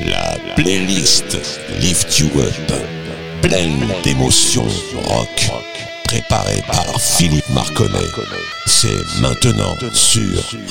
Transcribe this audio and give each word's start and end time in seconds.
La 0.00 0.36
playlist 0.56 1.38
Lift 1.80 2.18
You 2.18 2.28
Up, 2.38 2.72
pleine 3.40 3.86
d'émotions 4.02 4.66
rock, 4.94 5.50
préparée 6.06 6.62
par 6.66 7.00
Philippe 7.00 7.48
Marconnet. 7.50 7.98
C'est 8.66 9.20
maintenant 9.20 9.74
sur 9.92 10.22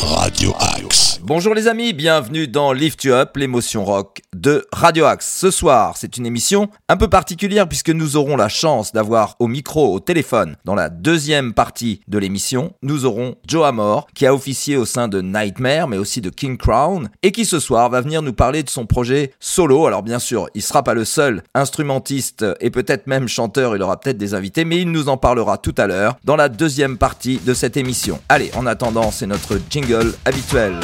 Radio 0.01 0.53
Axe. 0.59 1.19
Bonjour 1.23 1.55
les 1.55 1.67
amis, 1.67 1.93
bienvenue 1.93 2.47
dans 2.47 2.71
Lift 2.71 3.03
You 3.03 3.13
Up, 3.13 3.35
l'émotion 3.35 3.83
rock 3.83 4.21
de 4.35 4.67
Radio 4.71 5.05
Axe. 5.05 5.37
Ce 5.39 5.49
soir, 5.49 5.95
c'est 5.97 6.17
une 6.17 6.25
émission 6.25 6.69
un 6.87 6.97
peu 6.97 7.07
particulière 7.07 7.67
puisque 7.67 7.89
nous 7.89 8.15
aurons 8.15 8.35
la 8.35 8.47
chance 8.47 8.93
d'avoir 8.93 9.35
au 9.39 9.47
micro, 9.47 9.93
au 9.93 9.99
téléphone, 9.99 10.55
dans 10.65 10.75
la 10.75 10.89
deuxième 10.89 11.53
partie 11.53 12.01
de 12.07 12.19
l'émission, 12.19 12.73
nous 12.83 13.05
aurons 13.05 13.35
Joe 13.47 13.65
Amor 13.65 14.07
qui 14.13 14.27
a 14.27 14.33
officié 14.33 14.77
au 14.77 14.85
sein 14.85 15.07
de 15.07 15.21
Nightmare 15.21 15.87
mais 15.87 15.97
aussi 15.97 16.21
de 16.21 16.29
King 16.29 16.57
Crown 16.57 17.09
et 17.23 17.31
qui 17.31 17.45
ce 17.45 17.59
soir 17.59 17.89
va 17.89 18.01
venir 18.01 18.21
nous 18.21 18.33
parler 18.33 18.61
de 18.61 18.69
son 18.69 18.85
projet 18.85 19.31
solo. 19.39 19.87
Alors 19.87 20.03
bien 20.03 20.19
sûr, 20.19 20.47
il 20.53 20.61
sera 20.61 20.83
pas 20.83 20.93
le 20.93 21.05
seul 21.05 21.43
instrumentiste 21.55 22.45
et 22.59 22.69
peut-être 22.69 23.07
même 23.07 23.27
chanteur, 23.27 23.75
il 23.75 23.81
aura 23.81 23.99
peut-être 23.99 24.17
des 24.17 24.35
invités, 24.35 24.63
mais 24.63 24.81
il 24.81 24.91
nous 24.91 25.09
en 25.09 25.17
parlera 25.25 25.57
tout 25.57 25.73
à 25.79 25.87
l'heure 25.87 26.17
dans 26.23 26.35
la 26.35 26.49
deuxième 26.49 26.99
partie 26.99 27.39
de 27.39 27.55
cette 27.55 27.77
émission. 27.77 28.19
Allez, 28.29 28.51
en 28.55 28.67
attendant, 28.67 29.09
c'est 29.09 29.25
notre 29.25 29.59
jingle 29.71 30.13
habituel. 30.23 30.75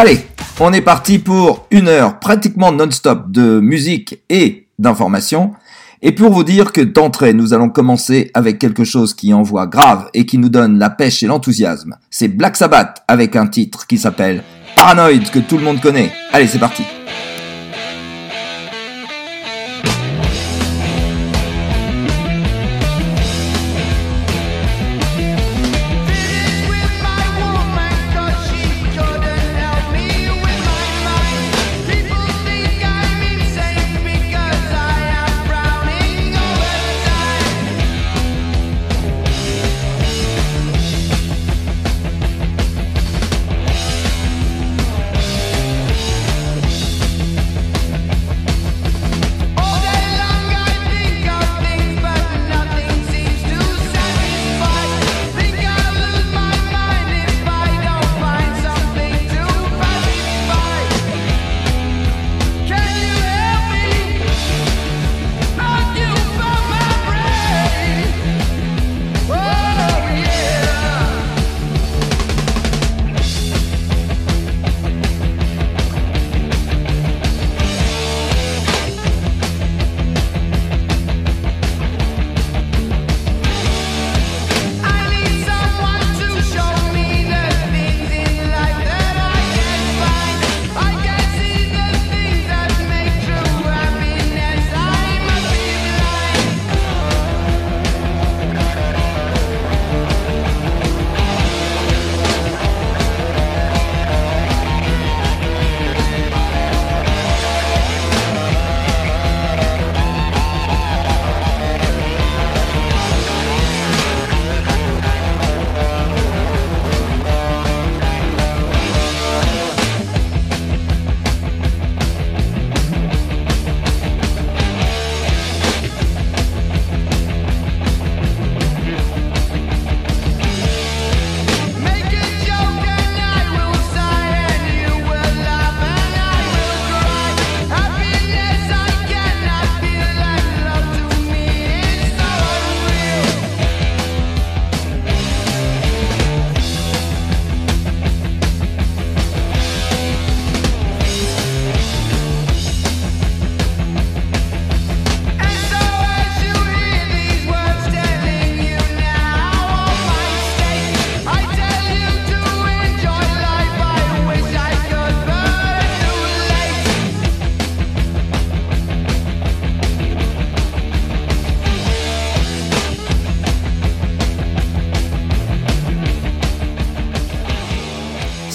Allez, 0.00 0.20
on 0.60 0.72
est 0.72 0.80
parti 0.80 1.18
pour 1.18 1.66
une 1.72 1.88
heure 1.88 2.20
pratiquement 2.20 2.70
non-stop 2.70 3.32
de 3.32 3.58
musique 3.58 4.20
et 4.30 4.68
d'informations. 4.78 5.54
Et 6.02 6.12
pour 6.12 6.32
vous 6.32 6.44
dire 6.44 6.70
que 6.70 6.80
d'entrée, 6.80 7.32
nous 7.32 7.52
allons 7.52 7.68
commencer 7.68 8.30
avec 8.32 8.60
quelque 8.60 8.84
chose 8.84 9.12
qui 9.12 9.34
envoie 9.34 9.66
grave 9.66 10.08
et 10.14 10.24
qui 10.24 10.38
nous 10.38 10.50
donne 10.50 10.78
la 10.78 10.90
pêche 10.90 11.24
et 11.24 11.26
l'enthousiasme. 11.26 11.96
C'est 12.10 12.28
Black 12.28 12.56
Sabbath 12.56 13.02
avec 13.08 13.34
un 13.34 13.48
titre 13.48 13.88
qui 13.88 13.98
s'appelle 13.98 14.44
Paranoid 14.76 15.30
que 15.32 15.40
tout 15.40 15.58
le 15.58 15.64
monde 15.64 15.80
connaît. 15.80 16.12
Allez, 16.32 16.46
c'est 16.46 16.60
parti. 16.60 16.84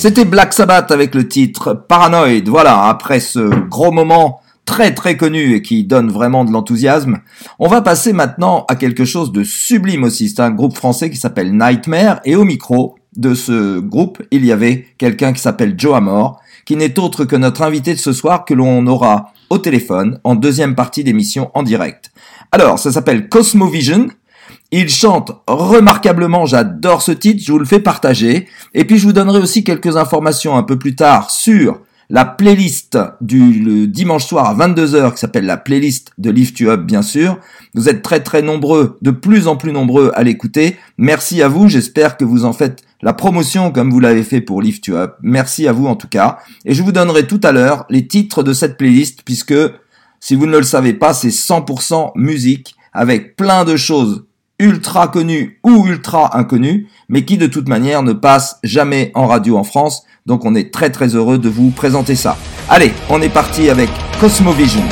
C'était 0.04 0.26
Black 0.26 0.52
Sabbath 0.52 0.92
avec 0.92 1.16
le 1.16 1.30
titre 1.30 1.86
Paranoid. 1.88 2.44
Voilà, 2.48 2.88
après 2.90 3.22
ce 3.22 3.40
gros 3.70 3.94
moment 3.94 4.42
très 4.66 4.94
très 4.94 5.16
connu 5.16 5.56
et 5.56 5.62
qui 5.62 5.86
donne 5.86 6.12
vraiment 6.12 6.44
de 6.44 6.52
l'enthousiasme, 6.52 7.20
on 7.58 7.70
va 7.70 7.80
passer 7.82 8.12
maintenant 8.12 8.66
à 8.68 8.76
quelque 8.76 9.06
chose 9.06 9.32
de 9.32 9.46
sublime 9.46 10.04
aussi. 10.04 10.28
C'est 10.28 10.42
un 10.42 10.52
groupe 10.52 10.76
français 10.76 11.10
qui 11.10 11.16
s'appelle 11.16 11.58
Nightmare 11.58 12.20
et 12.26 12.36
au 12.36 12.44
micro 12.44 12.96
de 13.16 13.34
ce 13.34 13.80
groupe, 13.80 14.22
il 14.32 14.46
y 14.46 14.52
avait 14.52 14.88
quelqu'un 14.98 15.32
qui 15.32 15.42
s'appelle 15.42 15.76
Joe 15.78 15.96
Amor, 15.96 16.42
qui 16.66 16.76
n'est 16.76 17.00
autre 17.00 17.24
que 17.24 17.38
notre 17.38 17.62
invité 17.62 17.94
de 17.94 18.00
ce 18.00 18.12
soir 18.12 18.44
que 18.44 18.54
l'on 18.54 18.86
aura 18.88 19.32
au 19.50 19.58
téléphone 19.58 20.20
en 20.26 20.36
deuxième 20.36 20.76
partie 20.76 21.06
d'émission 21.06 21.50
en 21.54 21.64
direct. 21.64 22.12
Alors, 22.52 22.78
ça 22.78 22.92
s'appelle 22.92 23.30
Cosmovision. 23.30 24.10
Il 24.76 24.90
chante 24.90 25.32
remarquablement, 25.46 26.48
j'adore 26.48 27.04
ce 27.04 27.12
titre, 27.12 27.44
je 27.46 27.52
vous 27.52 27.60
le 27.60 27.66
fais 27.66 27.78
partager. 27.78 28.48
Et 28.74 28.86
puis 28.86 28.98
je 28.98 29.06
vous 29.06 29.14
donnerai 29.14 29.38
aussi 29.38 29.64
quelques 29.64 29.98
informations 29.98 30.58
un 30.58 30.64
peu 30.64 30.80
plus 30.80 30.96
tard 30.96 31.30
sur 31.30 31.80
la 32.10 32.26
playlist 32.26 32.98
du 33.22 33.88
dimanche 33.88 34.26
soir 34.26 34.48
à 34.48 34.68
22h 34.68 35.14
qui 35.14 35.20
s'appelle 35.20 35.46
la 35.46 35.58
playlist 35.58 36.10
de 36.18 36.32
Lift 36.32 36.60
You 36.60 36.72
Up 36.72 36.82
bien 36.82 37.04
sûr. 37.04 37.38
Vous 37.76 37.88
êtes 37.88 38.02
très 38.02 38.22
très 38.22 38.42
nombreux, 38.42 38.98
de 39.04 39.12
plus 39.12 39.48
en 39.48 39.58
plus 39.58 39.72
nombreux 39.72 40.12
à 40.16 40.24
l'écouter. 40.24 40.78
Merci 40.98 41.44
à 41.44 41.48
vous, 41.50 41.70
j'espère 41.70 42.18
que 42.18 42.26
vous 42.26 42.44
en 42.44 42.52
faites 42.52 42.82
la 43.04 43.14
promotion 43.14 43.72
comme 43.72 43.92
vous 43.92 44.00
l'avez 44.00 44.24
fait 44.24 44.42
pour 44.42 44.60
Lift 44.60 44.88
You 44.88 44.96
Up. 44.96 45.18
Merci 45.22 45.68
à 45.68 45.72
vous 45.72 45.86
en 45.86 45.96
tout 45.96 46.10
cas. 46.10 46.40
Et 46.66 46.74
je 46.74 46.82
vous 46.82 46.92
donnerai 46.92 47.28
tout 47.28 47.42
à 47.44 47.52
l'heure 47.52 47.86
les 47.92 48.08
titres 48.08 48.42
de 48.42 48.54
cette 48.54 48.78
playlist 48.78 49.22
puisque 49.24 49.54
Si 50.20 50.34
vous 50.34 50.48
ne 50.48 50.58
le 50.58 50.64
savez 50.64 50.94
pas, 50.94 51.14
c'est 51.14 51.28
100% 51.28 52.14
musique 52.16 52.76
avec 52.92 53.36
plein 53.36 53.66
de 53.66 53.76
choses 53.76 54.26
ultra 54.60 55.08
connues 55.08 55.60
ou 55.64 55.86
ultra 55.88 56.38
inconnues, 56.38 56.88
mais 57.10 57.26
qui 57.26 57.38
de 57.38 57.48
toute 57.48 57.68
manière 57.68 58.04
ne 58.04 58.14
passent 58.14 58.60
jamais 58.64 59.12
en 59.16 59.28
radio 59.28 59.58
en 59.58 59.64
France. 59.64 60.04
Donc 60.26 60.46
on 60.46 60.56
est 60.56 60.74
très 60.74 60.90
très 60.90 61.16
heureux 61.16 61.38
de 61.38 61.50
vous 61.50 61.72
présenter 61.72 62.16
ça. 62.16 62.38
Allez, 62.70 62.94
on 63.10 63.22
est 63.22 63.34
parti 63.34 63.70
avec 63.70 63.90
Cosmovision. 64.20 64.84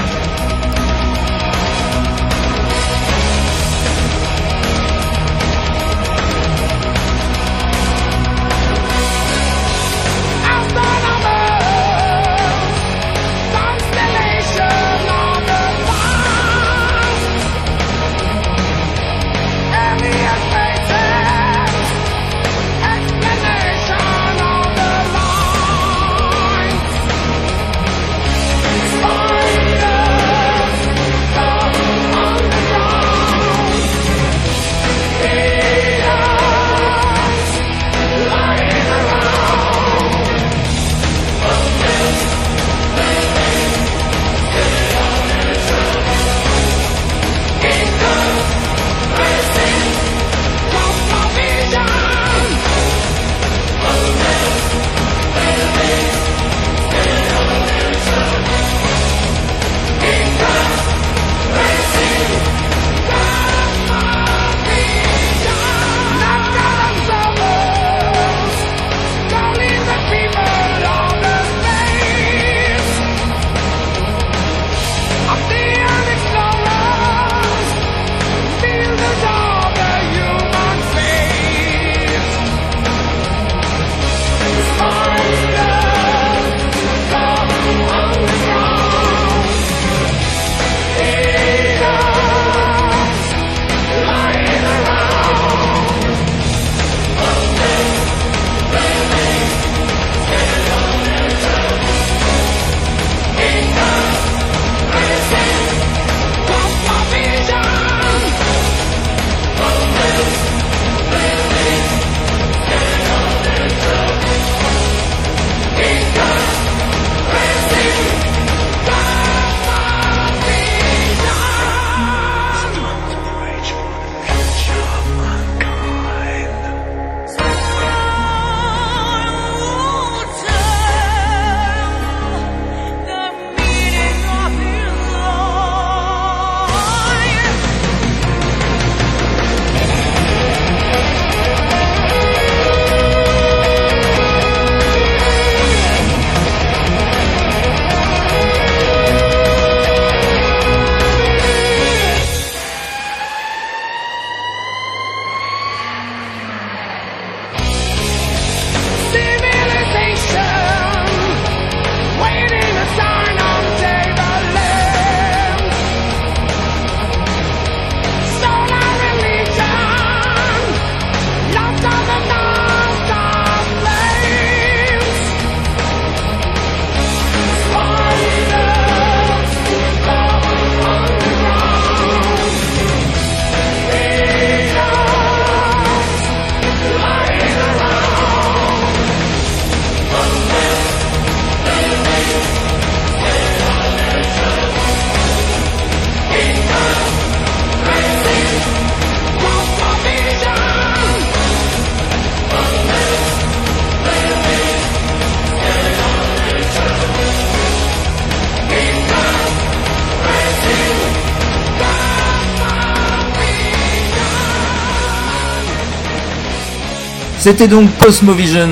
C'était 217.41 217.67
donc 217.67 217.89
Cosmovision 217.98 218.69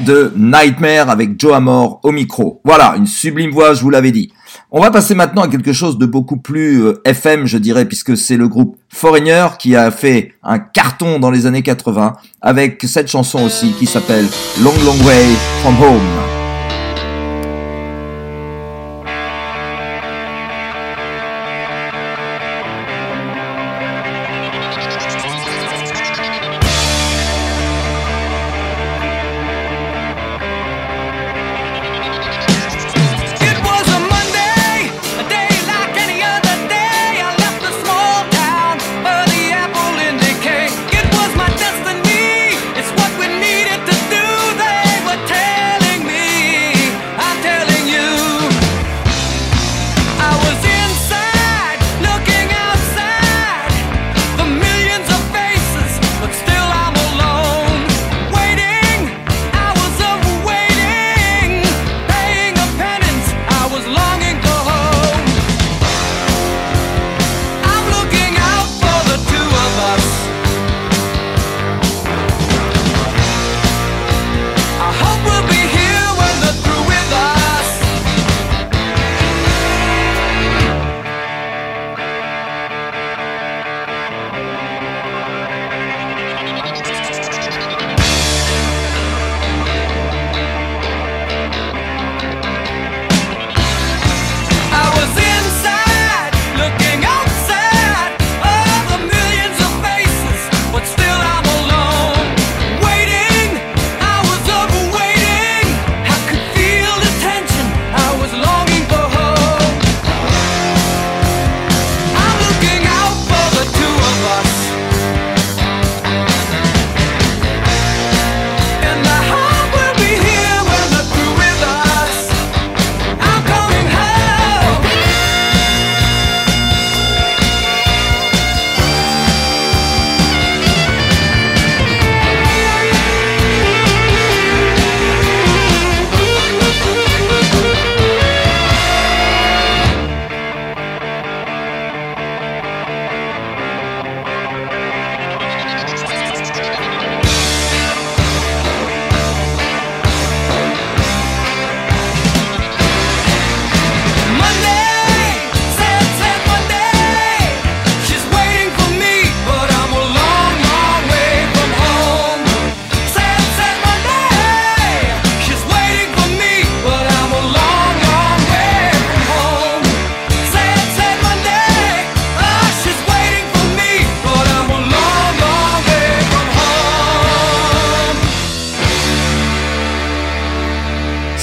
de 0.00 0.34
Nightmare 0.36 1.08
avec 1.08 1.40
Joe 1.40 1.54
Amor 1.54 1.98
au 2.02 2.12
micro. 2.12 2.60
Voilà, 2.62 2.92
une 2.98 3.06
sublime 3.06 3.50
voix, 3.52 3.72
je 3.72 3.80
vous 3.80 3.88
l'avais 3.88 4.10
dit. 4.10 4.30
On 4.70 4.82
va 4.82 4.90
passer 4.90 5.14
maintenant 5.14 5.40
à 5.40 5.48
quelque 5.48 5.72
chose 5.72 5.96
de 5.96 6.04
beaucoup 6.04 6.36
plus 6.36 6.84
euh, 6.84 7.00
FM, 7.06 7.46
je 7.46 7.56
dirais, 7.56 7.86
puisque 7.86 8.14
c'est 8.18 8.36
le 8.36 8.48
groupe 8.48 8.76
Foreigner 8.90 9.46
qui 9.58 9.76
a 9.76 9.90
fait 9.90 10.34
un 10.42 10.58
carton 10.58 11.20
dans 11.20 11.30
les 11.30 11.46
années 11.46 11.62
80 11.62 12.12
avec 12.42 12.82
cette 12.82 13.10
chanson 13.10 13.42
aussi 13.44 13.72
qui 13.78 13.86
s'appelle 13.86 14.26
Long 14.62 14.74
Long 14.84 15.06
Way 15.06 15.24
From 15.62 15.76
Home. 15.82 16.31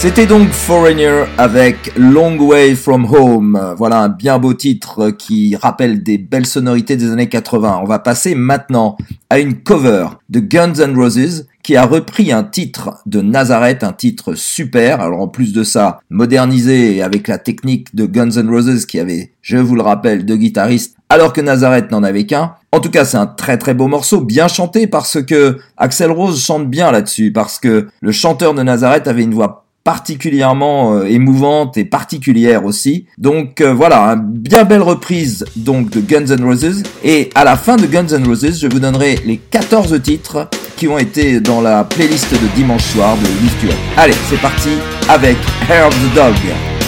C'était 0.01 0.25
donc 0.25 0.47
Foreigner 0.51 1.25
avec 1.37 1.91
Long 1.97 2.37
Way 2.37 2.75
From 2.75 3.05
Home. 3.13 3.75
Voilà 3.77 3.99
un 3.99 4.07
bien 4.07 4.39
beau 4.39 4.53
titre 4.53 5.09
qui 5.09 5.57
rappelle 5.57 6.03
des 6.03 6.17
belles 6.17 6.45
sonorités 6.45 6.95
des 6.95 7.11
années 7.11 7.27
80. 7.27 7.81
On 7.83 7.85
va 7.85 7.99
passer 7.99 8.33
maintenant 8.33 8.95
à 9.29 9.39
une 9.39 9.55
cover 9.55 10.07
de 10.29 10.39
Guns 10.39 10.75
N' 10.79 10.95
Roses 10.95 11.47
qui 11.63 11.75
a 11.75 11.85
repris 11.85 12.31
un 12.31 12.45
titre 12.45 13.01
de 13.07 13.19
Nazareth, 13.19 13.83
un 13.83 13.91
titre 13.91 14.35
super. 14.35 15.01
Alors 15.01 15.19
en 15.19 15.27
plus 15.27 15.51
de 15.51 15.63
ça, 15.63 15.99
modernisé 16.09 17.01
avec 17.03 17.27
la 17.27 17.37
technique 17.37 17.93
de 17.93 18.05
Guns 18.05 18.37
N' 18.37 18.49
Roses 18.49 18.85
qui 18.85 19.01
avait, 19.01 19.33
je 19.41 19.57
vous 19.57 19.75
le 19.75 19.81
rappelle, 19.81 20.23
deux 20.23 20.37
guitaristes 20.37 20.95
alors 21.09 21.33
que 21.33 21.41
Nazareth 21.41 21.91
n'en 21.91 22.03
avait 22.03 22.25
qu'un. 22.25 22.53
En 22.71 22.79
tout 22.79 22.89
cas, 22.91 23.03
c'est 23.03 23.17
un 23.17 23.27
très 23.27 23.57
très 23.57 23.73
beau 23.73 23.87
morceau, 23.87 24.21
bien 24.21 24.47
chanté 24.47 24.87
parce 24.87 25.21
que 25.21 25.57
Axel 25.75 26.11
Rose 26.11 26.41
chante 26.41 26.69
bien 26.69 26.89
là-dessus, 26.89 27.33
parce 27.33 27.59
que 27.59 27.89
le 27.99 28.11
chanteur 28.13 28.53
de 28.53 28.63
Nazareth 28.63 29.05
avait 29.09 29.23
une 29.23 29.33
voix 29.33 29.65
particulièrement 29.83 30.93
euh, 30.93 31.05
émouvante 31.05 31.77
et 31.77 31.85
particulière 31.85 32.65
aussi. 32.65 33.05
Donc 33.17 33.61
euh, 33.61 33.73
voilà, 33.73 34.13
une 34.13 34.37
bien 34.37 34.63
belle 34.63 34.81
reprise 34.81 35.45
donc 35.55 35.89
de 35.89 36.01
Guns 36.01 36.35
N' 36.35 36.43
Roses. 36.43 36.83
Et 37.03 37.29
à 37.35 37.43
la 37.43 37.55
fin 37.55 37.75
de 37.75 37.85
Guns 37.85 38.07
N' 38.07 38.25
Roses, 38.27 38.59
je 38.59 38.67
vous 38.67 38.79
donnerai 38.79 39.19
les 39.25 39.37
14 39.37 40.01
titres 40.01 40.47
qui 40.75 40.87
ont 40.87 40.97
été 40.97 41.39
dans 41.39 41.61
la 41.61 41.83
playlist 41.83 42.31
de 42.31 42.55
dimanche 42.55 42.83
soir 42.83 43.17
de 43.17 43.27
Lift. 43.43 43.75
Allez, 43.97 44.13
c'est 44.29 44.41
parti 44.41 44.69
avec 45.09 45.37
Hair 45.69 45.87
of 45.87 45.93
the 45.95 46.15
Dog. 46.15 46.78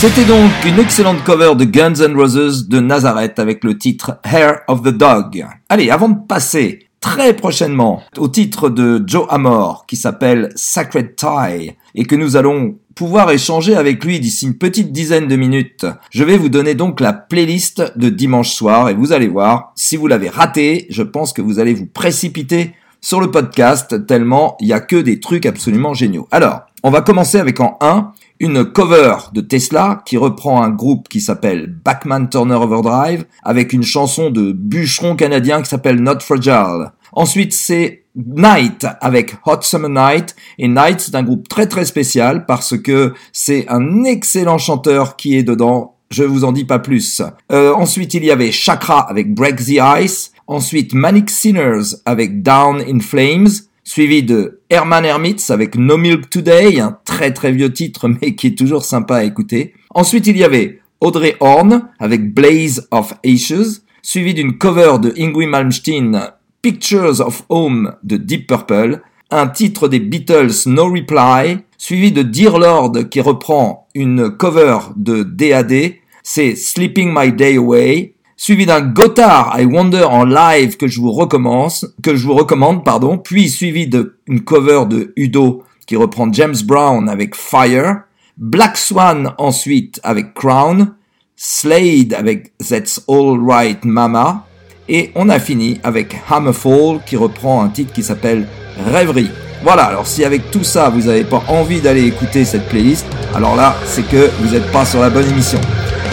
C'était 0.00 0.26
donc 0.26 0.52
une 0.64 0.78
excellente 0.78 1.24
cover 1.24 1.56
de 1.56 1.64
Guns 1.64 2.00
N' 2.00 2.14
Roses 2.14 2.68
de 2.68 2.78
Nazareth 2.78 3.40
avec 3.40 3.64
le 3.64 3.76
titre 3.76 4.20
Hair 4.22 4.60
of 4.68 4.82
the 4.82 4.96
Dog. 4.96 5.44
Allez, 5.68 5.90
avant 5.90 6.08
de 6.08 6.24
passer 6.24 6.86
très 7.00 7.34
prochainement 7.34 8.04
au 8.16 8.28
titre 8.28 8.68
de 8.68 9.02
Joe 9.04 9.26
Amor 9.28 9.86
qui 9.88 9.96
s'appelle 9.96 10.50
Sacred 10.54 11.16
Tie 11.16 11.72
et 11.96 12.04
que 12.04 12.14
nous 12.14 12.36
allons 12.36 12.76
pouvoir 12.94 13.28
échanger 13.32 13.74
avec 13.74 14.04
lui 14.04 14.20
d'ici 14.20 14.46
une 14.46 14.56
petite 14.56 14.92
dizaine 14.92 15.26
de 15.26 15.34
minutes. 15.34 15.84
Je 16.12 16.22
vais 16.22 16.38
vous 16.38 16.48
donner 16.48 16.76
donc 16.76 17.00
la 17.00 17.12
playlist 17.12 17.98
de 17.98 18.08
dimanche 18.08 18.50
soir 18.50 18.90
et 18.90 18.94
vous 18.94 19.12
allez 19.12 19.26
voir, 19.26 19.72
si 19.74 19.96
vous 19.96 20.06
l'avez 20.06 20.28
raté, 20.28 20.86
je 20.90 21.02
pense 21.02 21.32
que 21.32 21.42
vous 21.42 21.58
allez 21.58 21.74
vous 21.74 21.86
précipiter 21.86 22.72
sur 23.00 23.20
le 23.20 23.32
podcast 23.32 24.06
tellement 24.06 24.56
il 24.60 24.68
y 24.68 24.72
a 24.72 24.80
que 24.80 24.94
des 24.94 25.18
trucs 25.18 25.44
absolument 25.44 25.92
géniaux. 25.92 26.28
Alors, 26.30 26.60
on 26.84 26.90
va 26.90 27.00
commencer 27.00 27.38
avec 27.38 27.58
en 27.58 27.76
1 27.80 28.12
une 28.40 28.64
cover 28.64 29.16
de 29.32 29.40
Tesla 29.40 30.02
qui 30.04 30.16
reprend 30.16 30.62
un 30.62 30.70
groupe 30.70 31.08
qui 31.08 31.20
s'appelle 31.20 31.66
Backman 31.84 32.26
Turner 32.26 32.54
Overdrive 32.54 33.24
avec 33.42 33.72
une 33.72 33.82
chanson 33.82 34.30
de 34.30 34.52
bûcheron 34.52 35.16
canadien 35.16 35.62
qui 35.62 35.68
s'appelle 35.68 36.00
Not 36.00 36.20
Fragile. 36.20 36.92
Ensuite, 37.12 37.52
c'est 37.52 38.04
Night 38.14 38.86
avec 39.00 39.34
Hot 39.46 39.62
Summer 39.62 39.88
Night. 39.88 40.36
Et 40.58 40.68
Night, 40.68 41.00
c'est 41.00 41.14
un 41.14 41.22
groupe 41.22 41.48
très 41.48 41.66
très 41.66 41.84
spécial 41.84 42.46
parce 42.46 42.76
que 42.78 43.14
c'est 43.32 43.66
un 43.68 44.04
excellent 44.04 44.58
chanteur 44.58 45.16
qui 45.16 45.36
est 45.36 45.42
dedans. 45.42 45.96
Je 46.10 46.24
vous 46.24 46.44
en 46.44 46.52
dis 46.52 46.64
pas 46.64 46.78
plus. 46.78 47.22
Euh, 47.52 47.72
ensuite, 47.74 48.14
il 48.14 48.24
y 48.24 48.30
avait 48.30 48.52
Chakra 48.52 49.00
avec 49.00 49.34
Break 49.34 49.56
the 49.56 49.80
Ice. 50.00 50.32
Ensuite, 50.46 50.94
Manic 50.94 51.28
Sinners 51.28 51.96
avec 52.06 52.42
Down 52.42 52.82
in 52.88 53.00
Flames. 53.00 53.48
Suivi 53.84 54.22
de 54.22 54.57
Herman 54.70 55.04
Hermits 55.04 55.44
avec 55.50 55.76
No 55.76 55.96
Milk 55.96 56.28
Today, 56.28 56.78
un 56.78 56.98
très 57.04 57.32
très 57.32 57.52
vieux 57.52 57.72
titre 57.72 58.08
mais 58.22 58.34
qui 58.34 58.48
est 58.48 58.58
toujours 58.58 58.84
sympa 58.84 59.16
à 59.16 59.24
écouter. 59.24 59.74
Ensuite, 59.94 60.26
il 60.26 60.36
y 60.36 60.44
avait 60.44 60.80
Audrey 61.00 61.36
Horn 61.40 61.88
avec 61.98 62.34
Blaze 62.34 62.86
of 62.90 63.14
Ashes, 63.24 63.82
suivi 64.02 64.34
d'une 64.34 64.58
cover 64.58 64.98
de 65.00 65.14
Ingrid 65.18 65.48
Malmsteen, 65.48 66.30
Pictures 66.60 67.20
of 67.20 67.44
Home 67.48 67.94
de 68.02 68.16
Deep 68.16 68.46
Purple, 68.46 69.00
un 69.30 69.46
titre 69.48 69.88
des 69.88 70.00
Beatles 70.00 70.66
No 70.66 70.92
Reply, 70.92 71.58
suivi 71.76 72.12
de 72.12 72.22
Dear 72.22 72.58
Lord 72.58 72.92
qui 73.10 73.20
reprend 73.20 73.88
une 73.94 74.30
cover 74.30 74.78
de 74.96 75.22
DAD, 75.22 75.94
c'est 76.22 76.56
Sleeping 76.56 77.10
My 77.14 77.32
Day 77.32 77.56
Away, 77.56 78.14
suivi 78.38 78.66
d'un 78.66 78.80
Gotthard 78.80 79.56
I 79.58 79.66
Wonder 79.66 80.04
en 80.04 80.24
live 80.24 80.76
que 80.76 80.86
je 80.86 81.00
vous 81.00 81.10
recommence, 81.12 81.84
que 82.02 82.14
je 82.14 82.24
vous 82.24 82.34
recommande, 82.34 82.84
pardon, 82.84 83.18
puis 83.18 83.50
suivi 83.50 83.88
d'une 83.88 84.40
cover 84.44 84.84
de 84.88 85.12
Udo 85.16 85.64
qui 85.86 85.96
reprend 85.96 86.32
James 86.32 86.54
Brown 86.64 87.08
avec 87.08 87.34
Fire, 87.34 88.02
Black 88.36 88.76
Swan 88.76 89.34
ensuite 89.38 90.00
avec 90.04 90.34
Crown, 90.34 90.94
Slade 91.34 92.14
avec 92.16 92.52
That's 92.58 93.02
All 93.08 93.40
Right 93.44 93.84
Mama, 93.84 94.46
et 94.88 95.10
on 95.16 95.28
a 95.28 95.40
fini 95.40 95.80
avec 95.82 96.16
Hammerfall 96.30 97.00
qui 97.04 97.16
reprend 97.16 97.62
un 97.62 97.68
titre 97.68 97.92
qui 97.92 98.04
s'appelle 98.04 98.46
Rêverie. 98.78 99.30
Voilà, 99.64 99.82
alors 99.82 100.06
si 100.06 100.24
avec 100.24 100.52
tout 100.52 100.62
ça 100.62 100.88
vous 100.90 101.08
n'avez 101.08 101.24
pas 101.24 101.42
envie 101.48 101.80
d'aller 101.80 102.06
écouter 102.06 102.44
cette 102.44 102.68
playlist, 102.68 103.04
alors 103.34 103.56
là 103.56 103.74
c'est 103.84 104.06
que 104.06 104.30
vous 104.40 104.54
n'êtes 104.54 104.70
pas 104.70 104.84
sur 104.84 105.00
la 105.00 105.10
bonne 105.10 105.28
émission. 105.28 105.60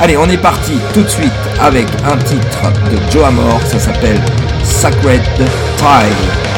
Allez, 0.02 0.18
on 0.18 0.30
est 0.30 0.38
parti 0.38 0.74
tout 0.94 1.04
de 1.04 1.08
suite 1.08 1.32
avec 1.60 1.88
un 2.04 2.18
titre 2.18 2.72
de 2.92 3.12
Joe 3.12 3.26
Amor, 3.26 3.62
ça 3.66 3.80
s'appelle 3.80 4.20
Sacred 4.64 5.22
Tide. 5.78 6.55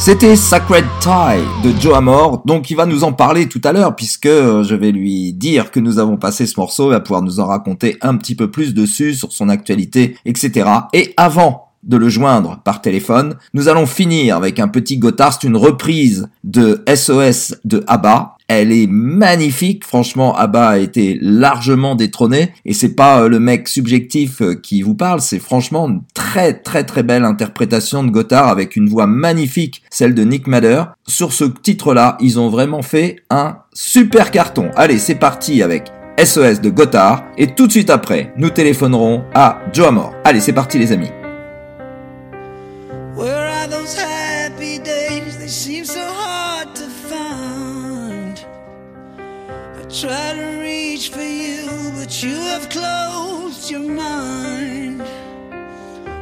C'était 0.00 0.34
Sacred 0.34 0.86
Tie 0.98 1.44
de 1.62 1.78
Joe 1.78 1.94
Amor, 1.94 2.42
donc 2.46 2.70
il 2.70 2.74
va 2.74 2.86
nous 2.86 3.04
en 3.04 3.12
parler 3.12 3.50
tout 3.50 3.60
à 3.64 3.72
l'heure 3.72 3.94
puisque 3.94 4.24
euh, 4.24 4.64
je 4.64 4.74
vais 4.74 4.92
lui 4.92 5.34
dire 5.34 5.70
que 5.70 5.78
nous 5.78 5.98
avons 5.98 6.16
passé 6.16 6.46
ce 6.46 6.58
morceau, 6.58 6.88
il 6.88 6.92
va 6.92 7.00
pouvoir 7.00 7.20
nous 7.20 7.38
en 7.38 7.44
raconter 7.44 7.98
un 8.00 8.16
petit 8.16 8.34
peu 8.34 8.50
plus 8.50 8.72
dessus, 8.72 9.12
sur 9.12 9.30
son 9.30 9.50
actualité, 9.50 10.16
etc. 10.24 10.70
Et 10.94 11.12
avant 11.18 11.68
de 11.82 11.98
le 11.98 12.08
joindre 12.08 12.60
par 12.64 12.80
téléphone, 12.80 13.36
nous 13.52 13.68
allons 13.68 13.84
finir 13.84 14.36
avec 14.36 14.58
un 14.58 14.68
petit 14.68 14.96
Gotthard, 14.96 15.38
une 15.44 15.56
reprise 15.56 16.28
de 16.44 16.82
SOS 16.88 17.56
de 17.64 17.84
ABBA, 17.86 18.36
elle 18.52 18.72
est 18.72 18.88
magnifique, 18.88 19.84
franchement, 19.84 20.36
Abba 20.36 20.70
a 20.70 20.78
été 20.78 21.16
largement 21.22 21.94
détrôné, 21.94 22.52
et 22.64 22.74
c'est 22.74 22.96
pas 22.96 23.20
euh, 23.22 23.28
le 23.28 23.38
mec 23.38 23.68
subjectif 23.68 24.42
euh, 24.42 24.56
qui 24.56 24.82
vous 24.82 24.96
parle, 24.96 25.20
c'est 25.20 25.38
franchement 25.38 25.88
une 25.88 26.02
très 26.14 26.54
très 26.54 26.82
très 26.82 27.04
belle 27.04 27.24
interprétation 27.24 28.02
de 28.02 28.10
Gotthard 28.10 28.48
avec 28.48 28.74
une 28.74 28.88
voix 28.88 29.06
magnifique, 29.06 29.82
celle 29.88 30.16
de 30.16 30.24
Nick 30.24 30.48
Madder. 30.48 30.82
Sur 31.06 31.32
ce 31.32 31.44
titre-là, 31.44 32.16
ils 32.20 32.40
ont 32.40 32.48
vraiment 32.48 32.82
fait 32.82 33.22
un 33.30 33.58
super 33.72 34.32
carton. 34.32 34.72
Allez, 34.74 34.98
c'est 34.98 35.14
parti 35.14 35.62
avec 35.62 35.92
SOS 36.18 36.60
de 36.60 36.70
Gotthard, 36.70 37.22
et 37.38 37.54
tout 37.54 37.68
de 37.68 37.72
suite 37.72 37.88
après, 37.88 38.32
nous 38.36 38.50
téléphonerons 38.50 39.22
à 39.32 39.60
Joe 39.72 39.86
Amor. 39.86 40.12
Allez, 40.24 40.40
c'est 40.40 40.52
parti 40.52 40.76
les 40.76 40.90
amis. 40.90 41.10
Where 43.16 43.48
are 43.48 43.68
those 43.68 43.96
try 49.92 50.34
to 50.34 50.60
reach 50.60 51.08
for 51.08 51.20
you, 51.20 51.66
but 51.96 52.22
you 52.22 52.36
have 52.36 52.68
closed 52.68 53.68
your 53.70 53.80
mind. 53.80 55.00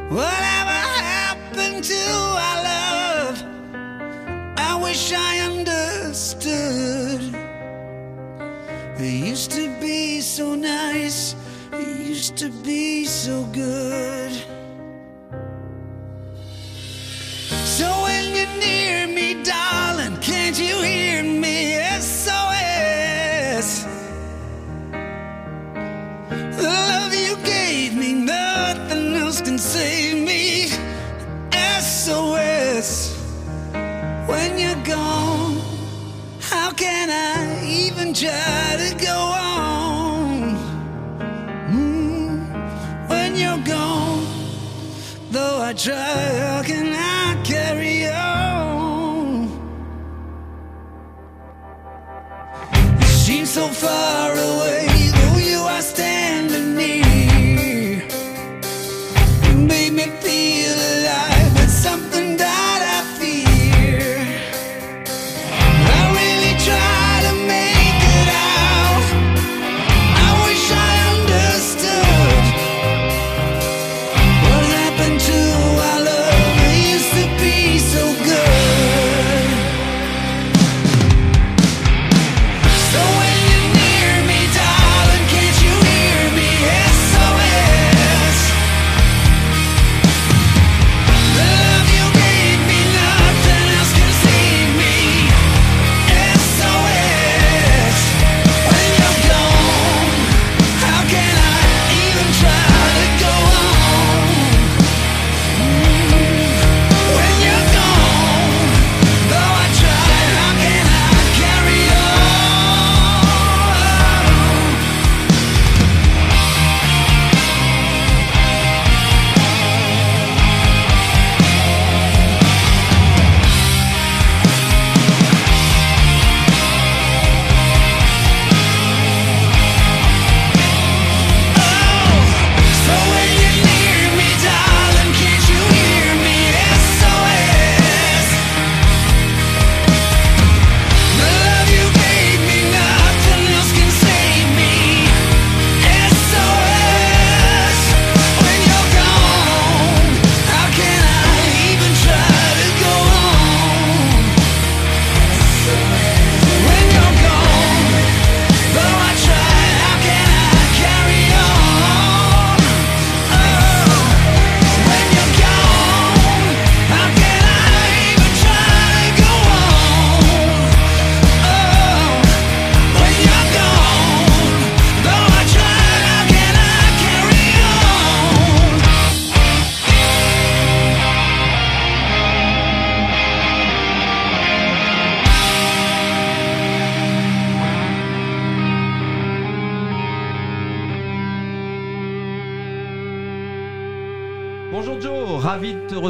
Whatever 0.09 0.79
happened 1.05 1.83
to 1.83 2.03
our 2.47 2.63
love? 2.63 3.43
I 4.57 4.79
wish 4.81 5.13
I 5.13 5.39
understood. 5.41 7.21
It 8.97 9.27
used 9.29 9.51
to 9.51 9.69
be 9.79 10.21
so 10.21 10.55
nice, 10.55 11.35
it 11.71 11.99
used 11.99 12.37
to 12.37 12.49
be 12.63 13.05
so 13.05 13.43
good. 13.53 14.31
So 17.65 17.85
when 18.01 18.35
you're 18.35 18.57
near 18.57 19.07
me, 19.07 19.43
darling, 19.43 20.17
can't 20.17 20.57
you 20.59 20.81
hear 20.81 21.23
me? 21.23 21.77
SOS. 21.99 22.18
Can 29.41 29.57
save 29.57 30.25
me. 30.25 30.67
SOS. 31.79 33.15
When 34.27 34.59
you're 34.59 34.83
gone, 34.83 35.57
how 36.39 36.71
can 36.71 37.09
I 37.09 37.65
even 37.65 38.13
try 38.13 38.75
to 38.77 39.05
go 39.05 39.17
on? 39.17 40.57
Mm, 41.71 43.09
When 43.09 43.35
you're 43.35 43.63
gone. 43.65 44.25
Though 45.31 45.61
I 45.61 45.73
try, 45.73 45.95
how 46.47 46.63
can 46.63 46.78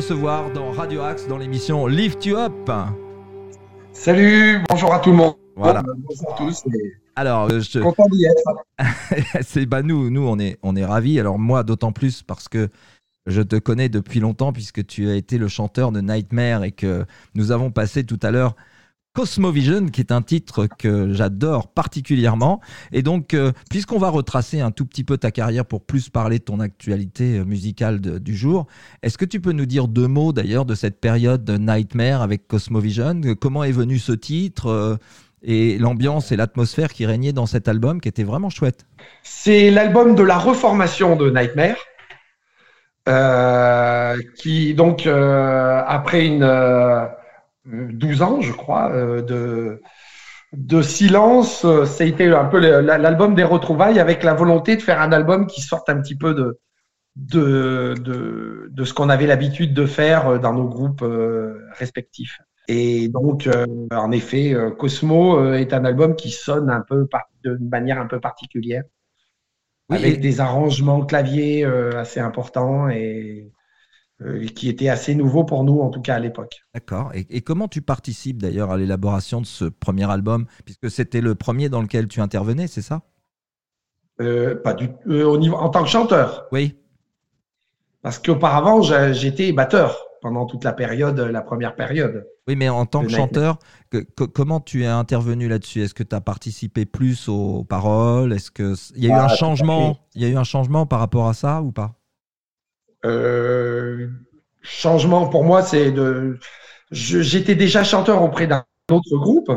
recevoir 0.10 0.52
dans 0.54 0.72
Radio 0.72 1.02
Axe 1.04 1.28
dans 1.28 1.38
l'émission 1.38 1.86
Lift 1.86 2.26
You 2.26 2.36
Up. 2.36 2.72
Salut, 3.94 4.60
bonjour 4.68 4.92
à 4.92 4.98
tout 4.98 5.12
le 5.12 5.18
monde. 5.18 5.36
Voilà. 5.56 5.84
Bonjour 5.84 6.34
à 6.34 6.36
tous. 6.36 6.64
et 6.66 6.94
Alors, 7.16 7.48
euh, 7.52 7.60
je- 7.60 7.78
Content 7.78 8.08
d'y 8.12 8.26
être. 8.26 8.88
c'est 9.44 9.68
bah 9.68 9.84
nous, 9.84 10.10
nous 10.10 10.28
on 10.28 10.40
est 10.40 10.58
on 10.64 10.76
est 10.76 10.84
ravis. 10.84 11.20
Alors 11.20 11.38
moi 11.38 11.62
d'autant 11.62 11.92
plus 11.92 12.24
parce 12.24 12.50
que 12.50 12.70
je 13.28 13.44
te 13.44 13.58
connais 13.58 13.88
depuis 13.88 14.20
longtemps 14.20 14.52
puisque 14.52 14.84
tu 14.88 15.08
as 15.12 15.16
été 15.16 15.38
le 15.38 15.48
chanteur 15.48 15.92
de 15.92 16.02
Nightmare 16.02 16.64
et 16.64 16.72
que 16.72 17.06
nous 17.36 17.52
avons 17.52 17.70
passé 17.70 18.04
tout 18.04 18.20
à 18.24 18.32
l'heure 18.32 18.56
Cosmovision, 19.14 19.88
qui 19.88 20.02
est 20.02 20.12
un 20.12 20.22
titre 20.22 20.68
que 20.68 21.12
j'adore 21.14 21.68
particulièrement. 21.68 22.62
Et 22.92 23.02
donc, 23.02 23.34
euh, 23.34 23.52
puisqu'on 23.70 23.98
va 23.98 24.10
retracer 24.10 24.62
un 24.62 24.72
tout 24.72 24.86
petit 24.86 25.04
peu 25.04 25.18
ta 25.18 25.32
carrière 25.32 25.66
pour 25.66 25.84
plus 25.84 26.10
parler 26.10 26.38
de 26.38 26.44
ton 26.44 26.60
actualité 26.60 27.40
euh, 27.40 27.44
musicale 27.44 28.00
du 28.00 28.36
jour, 28.36 28.68
est-ce 29.02 29.18
que 29.18 29.26
tu 29.26 29.42
peux 29.42 29.52
nous 29.52 29.66
dire 29.66 29.88
deux 29.88 30.08
mots 30.08 30.32
d'ailleurs 30.32 30.66
de 30.66 30.76
cette 30.76 31.02
période 31.02 31.44
de 31.44 31.58
Nightmare 31.58 32.22
avec 32.22 32.48
Cosmovision? 32.48 33.22
Comment 33.42 33.64
est 33.64 33.72
venu 33.72 33.98
ce 33.98 34.12
titre 34.12 34.68
euh, 34.68 34.96
et 35.42 35.80
l'ambiance 35.80 36.32
et 36.32 36.36
l'atmosphère 36.36 36.94
qui 36.94 37.08
régnait 37.08 37.34
dans 37.34 37.48
cet 37.48 37.68
album 37.68 38.02
qui 38.02 38.10
était 38.10 38.24
vraiment 38.24 38.52
chouette? 38.52 38.86
C'est 39.24 39.72
l'album 39.72 40.14
de 40.14 40.24
la 40.24 40.38
reformation 40.38 41.16
de 41.16 41.32
Nightmare, 41.32 41.78
qui 44.38 44.76
donc 44.76 45.08
après 45.08 46.28
une 46.28 46.44
12 47.72 48.22
ans, 48.22 48.42
je 48.42 48.52
crois, 48.54 48.92
euh, 48.92 49.22
de, 49.22 49.82
de 50.54 50.82
silence. 50.82 51.66
Ça 51.86 52.04
a 52.04 52.08
été 52.08 52.28
un 52.28 52.46
peu 52.46 52.60
l'album 52.60 53.36
des 53.36 53.44
retrouvailles 53.44 54.00
avec 54.00 54.24
la 54.24 54.34
volonté 54.34 54.76
de 54.76 54.82
faire 54.82 55.02
un 55.02 55.12
album 55.12 55.48
qui 55.48 55.62
sorte 55.62 55.90
un 55.90 56.02
petit 56.02 56.18
peu 56.18 56.34
de, 56.34 56.60
de, 57.16 57.96
de, 58.02 58.68
de 58.72 58.84
ce 58.86 58.94
qu'on 58.94 59.10
avait 59.10 59.28
l'habitude 59.28 59.74
de 59.74 59.86
faire 59.86 60.28
euh, 60.28 60.38
dans 60.40 60.54
nos 60.54 60.68
groupes 60.68 61.02
euh, 61.04 61.60
respectifs. 61.74 62.40
Et 62.68 63.10
donc, 63.10 63.50
en 63.92 64.12
effet, 64.12 64.56
Cosmo 64.78 65.54
est 65.54 65.74
un 65.74 65.86
album 65.86 66.16
qui 66.16 66.30
sonne 66.30 66.70
un 66.70 66.82
peu 66.82 67.08
d'une 67.44 67.68
manière 67.68 68.00
un 68.00 68.06
peu 68.06 68.20
particulière, 68.20 68.84
Oui, 69.90 69.98
avec 69.98 70.16
et- 70.16 70.18
des 70.18 70.40
arrangements 70.40 71.04
clavier 71.06 71.66
assez 71.66 72.20
importants 72.20 72.88
et 72.90 73.52
qui 74.56 74.68
étaient 74.68 74.90
assez 74.90 75.16
nouveaux 75.16 75.46
pour 75.46 75.64
nous, 75.64 75.80
en 75.80 75.90
tout 75.90 76.02
cas 76.02 76.16
à 76.16 76.20
l'époque. 76.20 76.62
D'accord. 76.74 77.12
Et, 77.14 77.26
et 77.30 77.42
comment 77.42 77.68
tu 77.68 77.82
participes 77.82 78.42
d'ailleurs 78.42 78.70
à 78.72 78.78
l'élaboration 78.78 79.40
de 79.40 79.46
ce 79.46 79.66
premier 79.66 80.10
album? 80.12 80.46
Puisque 80.66 80.92
c'était 80.92 81.22
le 81.22 81.36
premier 81.36 81.70
dans 81.70 81.82
lequel 81.82 82.08
tu 82.08 82.20
intervenais, 82.20 82.68
c'est 82.68 82.82
ça? 82.82 83.02
Euh, 84.22 84.56
pas 84.62 84.74
du 84.74 84.90
euh, 85.08 85.24
au 85.26 85.38
niveau 85.38 85.56
en 85.56 85.70
tant 85.70 85.84
que 85.84 85.90
chanteur, 85.90 86.48
Oui. 86.52 86.76
parce 88.02 88.20
qu'auparavant 88.20 88.82
j'étais 89.14 89.54
batteur 89.54 89.98
pendant 90.22 90.46
toute 90.46 90.66
la 90.66 90.74
période, 90.74 91.18
la 91.18 91.42
première 91.42 91.76
période. 91.76 92.28
Oui, 92.46 92.58
mais 92.58 92.68
en 92.68 92.86
tant 92.86 93.04
que 93.04 93.08
chanteur, 93.10 93.58
que- 93.90 94.00
que- 94.18 94.26
comment 94.26 94.60
tu 94.60 94.84
es 94.84 94.88
intervenu 94.88 95.48
là-dessus? 95.48 95.82
Est-ce 95.84 95.94
que 95.94 96.04
tu 96.04 96.14
as 96.14 96.20
participé 96.20 96.86
plus 96.86 97.30
aux 97.30 97.64
paroles? 97.64 98.34
Est-ce 98.34 98.52
que 98.52 98.74
il 98.98 99.06
y 99.06 99.08
a 99.08 99.12
eu 99.12 99.18
Ah, 99.18 99.26
un 99.26 99.28
changement. 99.30 99.98
Il 100.16 100.22
y 100.22 100.26
a 100.26 100.28
eu 100.28 100.36
un 100.36 100.44
changement 100.44 100.86
par 100.86 101.00
rapport 101.00 101.30
à 101.30 101.34
ça 101.34 101.62
ou 101.62 101.72
pas? 101.72 101.96
Euh, 103.06 104.08
changement 104.62 105.28
pour 105.28 105.44
moi, 105.44 105.62
c'est 105.62 105.92
de. 105.92 106.38
J'étais 106.92 107.56
déjà 107.56 107.84
chanteur 107.84 108.24
auprès 108.24 108.48
d'un 108.48 108.66
autre 108.92 109.18
groupe, 109.18 109.52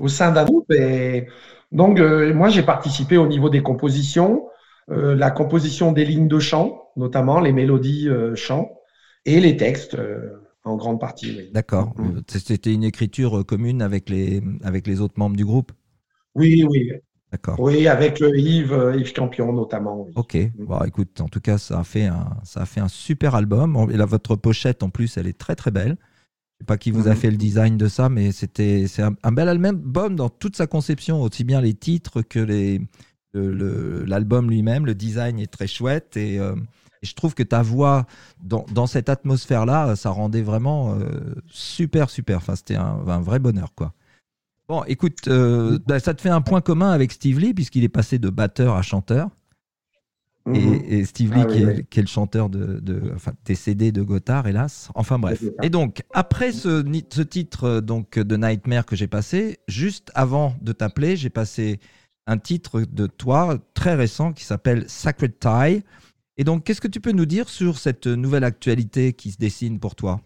au 0.00 0.08
sein 0.08 0.30
d'un 0.30 0.44
groupe, 0.44 0.70
et 0.72 1.26
donc 1.72 1.98
euh, 1.98 2.32
moi 2.32 2.48
j'ai 2.48 2.62
participé 2.62 3.16
au 3.16 3.26
niveau 3.26 3.50
des 3.50 3.62
compositions, 3.62 4.46
euh, 4.90 5.16
la 5.16 5.32
composition 5.32 5.90
des 5.90 6.04
lignes 6.04 6.28
de 6.28 6.38
chant, 6.38 6.90
notamment 6.96 7.40
les 7.40 7.52
mélodies 7.52 8.08
chant, 8.36 8.70
et 9.24 9.40
les 9.40 9.56
textes 9.56 9.96
en 10.64 10.76
grande 10.76 11.00
partie. 11.00 11.34
oui. 11.36 11.50
D'accord. 11.52 11.94
Euh, 11.98 12.20
C'était 12.28 12.72
une 12.72 12.84
écriture 12.84 13.44
commune 13.46 13.82
avec 13.82 14.08
les 14.08 14.42
avec 14.62 14.86
les 14.86 15.00
autres 15.00 15.14
membres 15.16 15.36
du 15.36 15.44
groupe? 15.44 15.72
Oui, 16.34 16.64
oui. 16.68 16.92
Oui, 17.58 17.86
avec 17.88 18.22
euh, 18.22 18.36
Yves, 18.36 18.72
euh, 18.72 18.96
Yves 18.96 19.12
Campion 19.12 19.52
notamment. 19.52 20.02
oui. 20.06 20.12
Ok. 20.16 20.36
Bon, 20.58 20.80
écoute, 20.84 21.20
en 21.20 21.28
tout 21.28 21.40
cas, 21.40 21.58
ça 21.58 21.80
a 21.80 21.84
fait 21.84 22.06
un, 22.06 22.36
ça 22.44 22.62
a 22.62 22.66
fait 22.66 22.80
un 22.80 22.88
super 22.88 23.34
album. 23.34 23.88
Et 23.90 23.96
là, 23.96 24.06
votre 24.06 24.34
pochette, 24.36 24.82
en 24.82 24.90
plus, 24.90 25.16
elle 25.16 25.26
est 25.26 25.36
très 25.36 25.54
très 25.56 25.70
belle. 25.70 25.96
Je 26.54 26.64
sais 26.64 26.66
pas 26.66 26.78
qui 26.78 26.90
vous 26.90 27.06
a 27.06 27.10
Mhm. 27.10 27.16
fait 27.16 27.30
le 27.30 27.36
design 27.36 27.76
de 27.76 27.86
ça, 27.88 28.08
mais 28.08 28.32
c'était, 28.32 28.86
c'est 28.88 29.02
un, 29.02 29.14
un 29.22 29.32
bel 29.32 29.48
album 29.48 30.16
dans 30.16 30.28
toute 30.28 30.56
sa 30.56 30.66
conception, 30.66 31.22
aussi 31.22 31.44
bien 31.44 31.60
les 31.60 31.74
titres 31.74 32.22
que 32.22 32.40
les, 32.40 32.80
le- 33.32 33.52
le- 33.52 34.04
l'album 34.04 34.50
lui-même. 34.50 34.86
Le 34.86 34.94
design 34.94 35.38
est 35.38 35.46
très 35.52 35.66
chouette 35.68 36.16
et, 36.16 36.38
euh, 36.40 36.56
et 37.02 37.06
je 37.06 37.14
trouve 37.14 37.34
que 37.34 37.44
ta 37.44 37.62
voix 37.62 38.06
dans, 38.42 38.66
dans 38.72 38.86
cette 38.88 39.08
atmosphère-là, 39.08 39.94
ça 39.96 40.10
rendait 40.10 40.42
vraiment 40.42 40.94
euh, 40.94 41.34
super 41.46 42.10
super. 42.10 42.38
Enfin, 42.38 42.56
c'était 42.56 42.74
un, 42.76 43.06
un 43.06 43.20
vrai 43.20 43.38
bonheur, 43.38 43.72
quoi. 43.76 43.92
Bon, 44.68 44.84
écoute, 44.84 45.28
euh, 45.28 45.78
bah, 45.86 45.98
ça 45.98 46.12
te 46.12 46.20
fait 46.20 46.28
un 46.28 46.42
point 46.42 46.60
commun 46.60 46.90
avec 46.90 47.12
Steve 47.12 47.38
Lee 47.40 47.54
puisqu'il 47.54 47.84
est 47.84 47.88
passé 47.88 48.18
de 48.18 48.28
batteur 48.28 48.74
à 48.76 48.82
chanteur. 48.82 49.30
Mhm. 50.46 50.54
Et, 50.56 50.98
et 50.98 51.04
Steve 51.06 51.32
Lee, 51.34 51.40
Ah 51.42 51.46
oui, 51.48 51.54
qui, 51.56 51.62
est, 51.62 51.66
oui. 51.66 51.86
qui 51.88 51.98
est 52.00 52.02
le 52.02 52.08
chanteur 52.08 52.50
de, 52.50 52.78
de- 52.80 53.12
enfin, 53.14 53.32
décédé 53.44 53.92
de 53.92 54.02
Gotthard, 54.02 54.46
hélas. 54.46 54.90
Enfin 54.94 55.18
bref. 55.18 55.42
Et 55.62 55.70
donc, 55.70 56.02
après 56.12 56.52
ce, 56.52 56.84
ce 57.10 57.22
titre 57.22 57.64
euh, 57.64 57.80
donc, 57.80 58.18
de 58.18 58.36
Nightmare 58.36 58.84
que 58.84 58.94
j'ai 58.96 59.08
passé, 59.08 59.58
juste 59.68 60.10
avant 60.14 60.54
de 60.60 60.72
t'appeler, 60.72 61.16
j'ai 61.16 61.30
passé 61.30 61.80
un 62.26 62.36
titre 62.38 62.82
de 62.82 63.06
toi 63.06 63.58
très 63.72 63.94
récent 63.94 64.32
qui 64.34 64.44
s'appelle 64.44 64.84
Sacred 64.86 65.38
Tie. 65.38 65.82
Et 66.36 66.44
donc, 66.44 66.64
qu'est-ce 66.64 66.80
que 66.82 66.88
tu 66.88 67.00
peux 67.00 67.12
nous 67.12 67.26
dire 67.26 67.48
sur 67.48 67.78
cette 67.78 68.06
nouvelle 68.06 68.44
actualité 68.44 69.14
qui 69.14 69.30
se 69.30 69.38
dessine 69.38 69.78
pour 69.80 69.94
toi? 69.96 70.20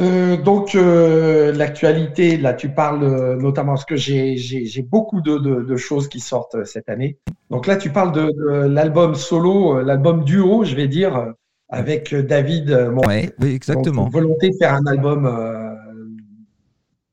Euh, 0.00 0.36
donc 0.36 0.74
euh, 0.74 1.52
l'actualité, 1.52 2.36
là 2.38 2.54
tu 2.54 2.70
parles 2.70 3.04
euh, 3.04 3.36
notamment 3.36 3.74
parce 3.74 3.84
que 3.84 3.96
j'ai 3.96 4.82
beaucoup 4.82 5.20
de, 5.20 5.38
de, 5.38 5.62
de 5.62 5.76
choses 5.76 6.08
qui 6.08 6.20
sortent 6.20 6.64
cette 6.64 6.88
année. 6.88 7.18
Donc 7.50 7.66
là 7.66 7.76
tu 7.76 7.90
parles 7.90 8.12
de, 8.12 8.32
de 8.32 8.66
l'album 8.68 9.14
solo, 9.14 9.82
l'album 9.82 10.24
duo, 10.24 10.64
je 10.64 10.74
vais 10.74 10.88
dire, 10.88 11.34
avec 11.68 12.14
David. 12.14 12.70
Mon- 12.92 13.02
Ouais, 13.06 13.30
oui, 13.40 13.50
exactement. 13.50 14.04
Donc, 14.04 14.12
volonté 14.12 14.50
de 14.50 14.56
faire 14.56 14.74
un 14.74 14.86
album 14.86 15.26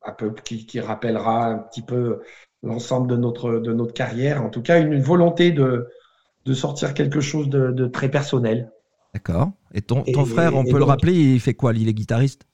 un 0.06 0.12
peu 0.14 0.34
qui, 0.44 0.66
qui 0.66 0.80
rappellera 0.80 1.48
un 1.48 1.58
petit 1.58 1.82
peu 1.82 2.22
l'ensemble 2.64 3.10
de 3.10 3.18
notre 3.18 3.60
de 3.60 3.74
notre 3.74 3.94
carrière. 3.94 4.44
En 4.44 4.50
tout 4.50 4.62
cas, 4.62 4.80
une, 4.80 5.00
volonté 5.02 5.52
de 5.52 5.88
de 6.46 6.54
sortir 6.54 6.94
quelque 6.94 7.20
chose 7.20 7.50
de, 7.50 7.88
très 7.88 8.10
personnel. 8.10 8.72
D'accord. 9.14 9.52
Et 9.74 9.82
ton, 9.82 10.04
Et- 10.06 10.14
frère, 10.26 10.56
on 10.56 10.64
et 10.64 10.72
peut 10.72 10.78
le 10.78 10.86
rappeler, 10.86 11.14
il 11.14 11.40
fait 11.42 11.54
quoi? 11.54 11.74
Il 11.74 11.90
est 11.90 11.94
guitariste? 11.94 12.48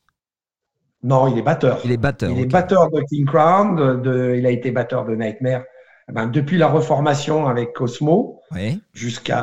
Non, 1.03 1.27
il 1.27 1.37
est 1.37 1.41
batteur. 1.41 1.79
Il 1.83 1.91
est 1.91 1.97
batteur. 1.97 2.31
Il 2.31 2.39
est 2.39 2.45
batteur 2.45 2.89
de 2.89 3.01
King 3.09 3.25
Crown, 3.25 3.75
de, 3.75 3.95
de- 3.95 4.35
il 4.37 4.45
a 4.45 4.51
été 4.51 4.71
batteur 4.71 5.05
de 5.05 5.15
Nightmare 5.15 5.63
eh 6.09 6.11
ben, 6.11 6.27
depuis 6.27 6.57
la 6.57 6.67
reformation 6.67 7.47
avec 7.47 7.73
Cosmo 7.73 8.41
Oui, 8.51 8.81
jusqu'à 8.93 9.41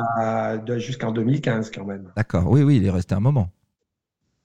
jusqu'en 0.77 1.11
2015 1.11 1.71
quand 1.71 1.85
même. 1.85 2.11
d'accord. 2.15 2.49
Oui, 2.49 2.61
oui, 2.63 2.77
il 2.77 2.85
est 2.85 2.91
resté 2.91 3.15
un 3.15 3.19
moment. 3.19 3.49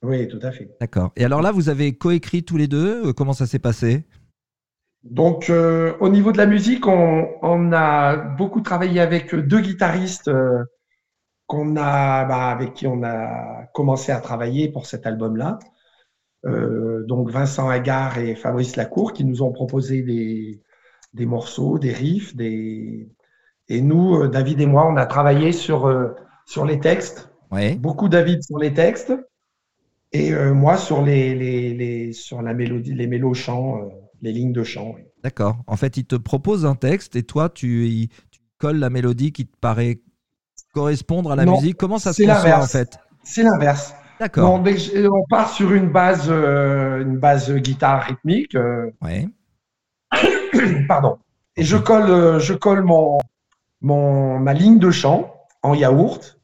Oui, 0.02 0.28
tout 0.28 0.38
à 0.42 0.50
fait. 0.52 0.70
D'accord. 0.80 1.12
Et 1.16 1.24
alors 1.24 1.42
là, 1.42 1.52
vous 1.52 1.68
avez 1.68 1.94
coécrit 1.94 2.42
tous 2.44 2.56
les 2.56 2.68
deux. 2.68 3.08
euh, 3.08 3.12
Comment 3.12 3.32
ça 3.32 3.46
s'est 3.46 3.58
passé? 3.58 4.04
Donc 5.04 5.50
euh, 5.50 5.94
au 6.00 6.08
niveau 6.08 6.32
de 6.32 6.38
la 6.38 6.46
musique, 6.46 6.86
on, 6.86 7.28
on 7.42 7.72
a 7.72 8.16
beaucoup 8.16 8.60
travaillé 8.60 9.00
avec 9.00 9.34
deux 9.34 9.60
guitaristes 9.60 10.28
euh, 10.28 10.64
qu'on 11.46 11.76
a, 11.76 12.24
bah, 12.24 12.48
avec 12.50 12.74
qui 12.74 12.86
on 12.86 13.02
a 13.04 13.66
commencé 13.74 14.12
à 14.12 14.20
travailler 14.20 14.70
pour 14.70 14.86
cet 14.86 15.06
album-là. 15.06 15.58
Euh, 16.46 17.04
donc 17.06 17.30
Vincent 17.30 17.68
Agar 17.68 18.18
et 18.18 18.36
Fabrice 18.36 18.76
Lacour 18.76 19.12
qui 19.12 19.24
nous 19.24 19.42
ont 19.42 19.52
proposé 19.52 20.02
des, 20.02 20.62
des 21.14 21.26
morceaux, 21.26 21.78
des 21.78 21.92
riffs, 21.92 22.36
des 22.36 23.08
et 23.68 23.80
nous, 23.82 24.16
euh, 24.16 24.28
David 24.28 24.60
et 24.60 24.66
moi, 24.66 24.86
on 24.88 24.96
a 24.96 25.06
travaillé 25.06 25.52
sur 25.52 25.86
euh, 25.86 26.14
sur 26.46 26.64
les 26.64 26.80
textes, 26.80 27.30
beaucoup 27.74 28.08
David 28.08 28.42
sur 28.44 28.58
les 28.58 28.72
textes 28.74 29.12
et 30.12 30.32
moi 30.32 30.76
sur 30.76 31.02
les, 31.02 31.34
les, 31.34 31.74
les 31.74 32.12
sur 32.12 32.42
la 32.42 32.54
mélodie, 32.54 32.94
les 32.94 33.06
mélos 33.06 33.34
chants, 33.34 33.88
les 34.22 34.32
lignes 34.32 34.52
de 34.52 34.62
chant. 34.62 34.92
oui. 34.96 35.02
D'accord. 35.22 35.58
En 35.66 35.76
fait, 35.76 35.96
il 35.96 36.04
te 36.04 36.16
propose 36.16 36.64
un 36.64 36.76
texte 36.76 37.16
et 37.16 37.22
toi, 37.24 37.48
tu, 37.48 37.88
y- 37.88 38.08
tu 38.30 38.40
colles 38.58 38.78
la 38.78 38.90
mélodie 38.90 39.32
qui 39.32 39.46
te 39.46 39.56
paraît 39.60 40.00
correspondre 40.72 41.32
à 41.32 41.36
la 41.36 41.44
Non, 41.44 41.52
musique. 41.54 41.76
Comment 41.76 41.98
ça 41.98 42.12
se 42.12 42.22
conçoit 42.22 42.58
en 42.62 42.66
fait? 42.66 42.98
C'est 43.24 43.42
l'inverse. 43.42 43.94
D'accord. 44.18 44.60
On 44.62 45.24
part 45.28 45.50
sur 45.50 45.72
une 45.72 45.90
base, 45.90 46.26
euh, 46.28 47.02
une 47.02 47.18
base 47.18 47.52
guitare 47.52 48.02
rythmique, 48.02 48.54
euh, 48.54 48.90
Ouais. 49.02 49.28
pardon. 50.88 51.18
Et 51.56 51.64
je 51.64 51.76
colle, 51.76 52.10
euh, 52.10 52.38
je 52.38 52.54
colle 52.54 52.82
mon, 52.82 53.18
mon, 53.80 54.38
ma 54.38 54.52
ligne 54.52 54.78
de 54.78 54.90
chant 54.90 55.34
en 55.62 55.74
yaourt. 55.74 56.38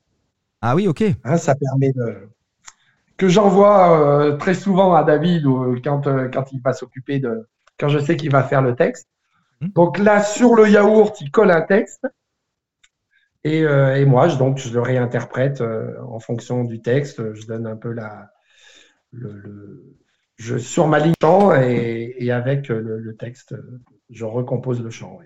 Ah 0.61 0.75
oui, 0.75 0.87
ok. 0.87 1.05
Hein, 1.25 1.37
ça 1.37 1.55
permet 1.55 1.93
de 1.93 2.29
que 3.17 3.29
j'envoie 3.29 4.01
euh, 4.01 4.37
très 4.37 4.55
souvent 4.55 4.95
à 4.95 5.05
David 5.05 5.45
quand 5.85 6.03
quand 6.33 6.53
il 6.53 6.61
va 6.61 6.73
s'occuper 6.73 7.21
de 7.21 7.47
quand 7.79 7.89
je 7.89 7.99
sais 7.99 8.17
qu'il 8.17 8.31
va 8.31 8.43
faire 8.43 8.63
le 8.63 8.75
texte. 8.75 9.09
Mhm. 9.61 9.69
Donc 9.75 9.99
là 9.99 10.23
sur 10.23 10.55
le 10.55 10.69
yaourt, 10.69 11.21
il 11.21 11.31
colle 11.31 11.51
un 11.51 11.63
texte 11.63 12.07
et, 13.45 13.65
euh, 13.65 13.97
et 13.97 14.05
moi 14.05 14.29
je, 14.29 14.37
donc 14.37 14.59
je 14.59 14.73
le 14.73 14.81
réinterprète 14.81 15.61
euh, 15.61 15.95
en 16.09 16.21
fonction 16.21 16.65
du 16.65 16.81
texte. 16.83 17.35
Je 17.35 17.47
donne 17.47 17.67
un 17.67 17.77
peu 17.77 17.93
la 17.93 18.31
le, 19.13 19.33
le- 19.33 19.97
je 20.37 20.59
sur 20.59 20.89
ma 20.89 20.99
ligne 20.99 21.13
de 21.13 21.27
chant 21.27 21.55
et, 21.55 22.15
et 22.19 22.33
avec 22.33 22.71
euh, 22.71 22.81
le, 22.81 22.99
le 22.99 23.17
texte, 23.17 23.55
je 24.11 24.25
recompose 24.25 24.83
le 24.83 24.91
chant. 24.91 25.19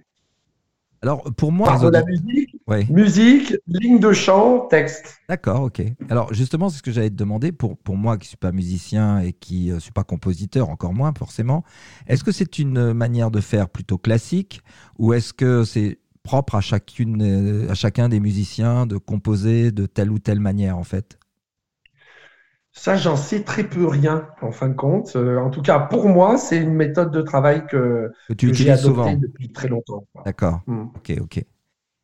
Alors, 1.02 1.22
pour 1.36 1.52
moi, 1.52 1.68
Par 1.68 1.80
de 1.80 1.88
la 1.88 2.02
musique, 2.04 2.56
Ouais. 2.66 2.86
musique, 2.88 3.54
ligne 3.66 3.98
de 4.00 4.12
chant, 4.12 4.66
texte. 4.66 5.16
D'accord, 5.28 5.62
ok. 5.62 5.82
Alors 6.08 6.32
justement, 6.32 6.68
c'est 6.68 6.78
ce 6.78 6.82
que 6.84 6.92
j'allais 6.92 7.10
te 7.10 7.16
demander 7.16 7.50
pour, 7.50 7.76
pour 7.76 7.96
moi 7.96 8.16
qui 8.16 8.28
suis 8.28 8.36
pas 8.36 8.52
musicien 8.52 9.18
et 9.18 9.32
qui 9.32 9.72
ne 9.72 9.80
suis 9.80 9.90
pas 9.90 10.04
compositeur, 10.04 10.68
encore 10.68 10.94
moins 10.94 11.12
forcément. 11.18 11.64
Est-ce 12.06 12.22
que 12.22 12.30
c'est 12.30 12.60
une 12.60 12.92
manière 12.92 13.32
de 13.32 13.40
faire 13.40 13.68
plutôt 13.68 13.98
classique 13.98 14.60
ou 14.98 15.12
est-ce 15.14 15.32
que 15.32 15.64
c'est 15.64 15.98
propre 16.26 16.56
à, 16.56 16.60
chacune, 16.60 17.22
euh, 17.22 17.70
à 17.70 17.74
chacun 17.74 18.08
des 18.10 18.20
musiciens 18.20 18.86
de 18.86 18.98
composer 18.98 19.72
de 19.72 19.86
telle 19.86 20.10
ou 20.12 20.18
telle 20.18 20.40
manière 20.40 20.78
en 20.78 20.84
fait 20.84 21.18
Ça, 22.72 22.96
j'en 22.96 23.16
sais 23.16 23.42
très 23.42 23.64
peu 23.68 23.86
rien, 23.86 24.28
en 24.42 24.52
fin 24.52 24.68
de 24.68 24.74
compte. 24.74 25.16
Euh, 25.16 25.38
en 25.38 25.50
tout 25.50 25.62
cas, 25.62 25.80
pour 25.80 26.08
moi, 26.08 26.36
c'est 26.38 26.58
une 26.58 26.74
méthode 26.74 27.10
de 27.10 27.22
travail 27.22 27.66
que, 27.66 28.10
Que 28.28 28.34
tu 28.34 28.46
que 28.46 28.48
utilises 28.48 28.68
adoptée 28.70 29.16
souvent 29.16 29.16
depuis 29.16 29.50
très 29.52 29.68
longtemps. 29.68 30.06
D'accord, 30.24 30.62
Hmm. 30.66 30.86
ok, 30.94 31.12
ok. 31.20 31.44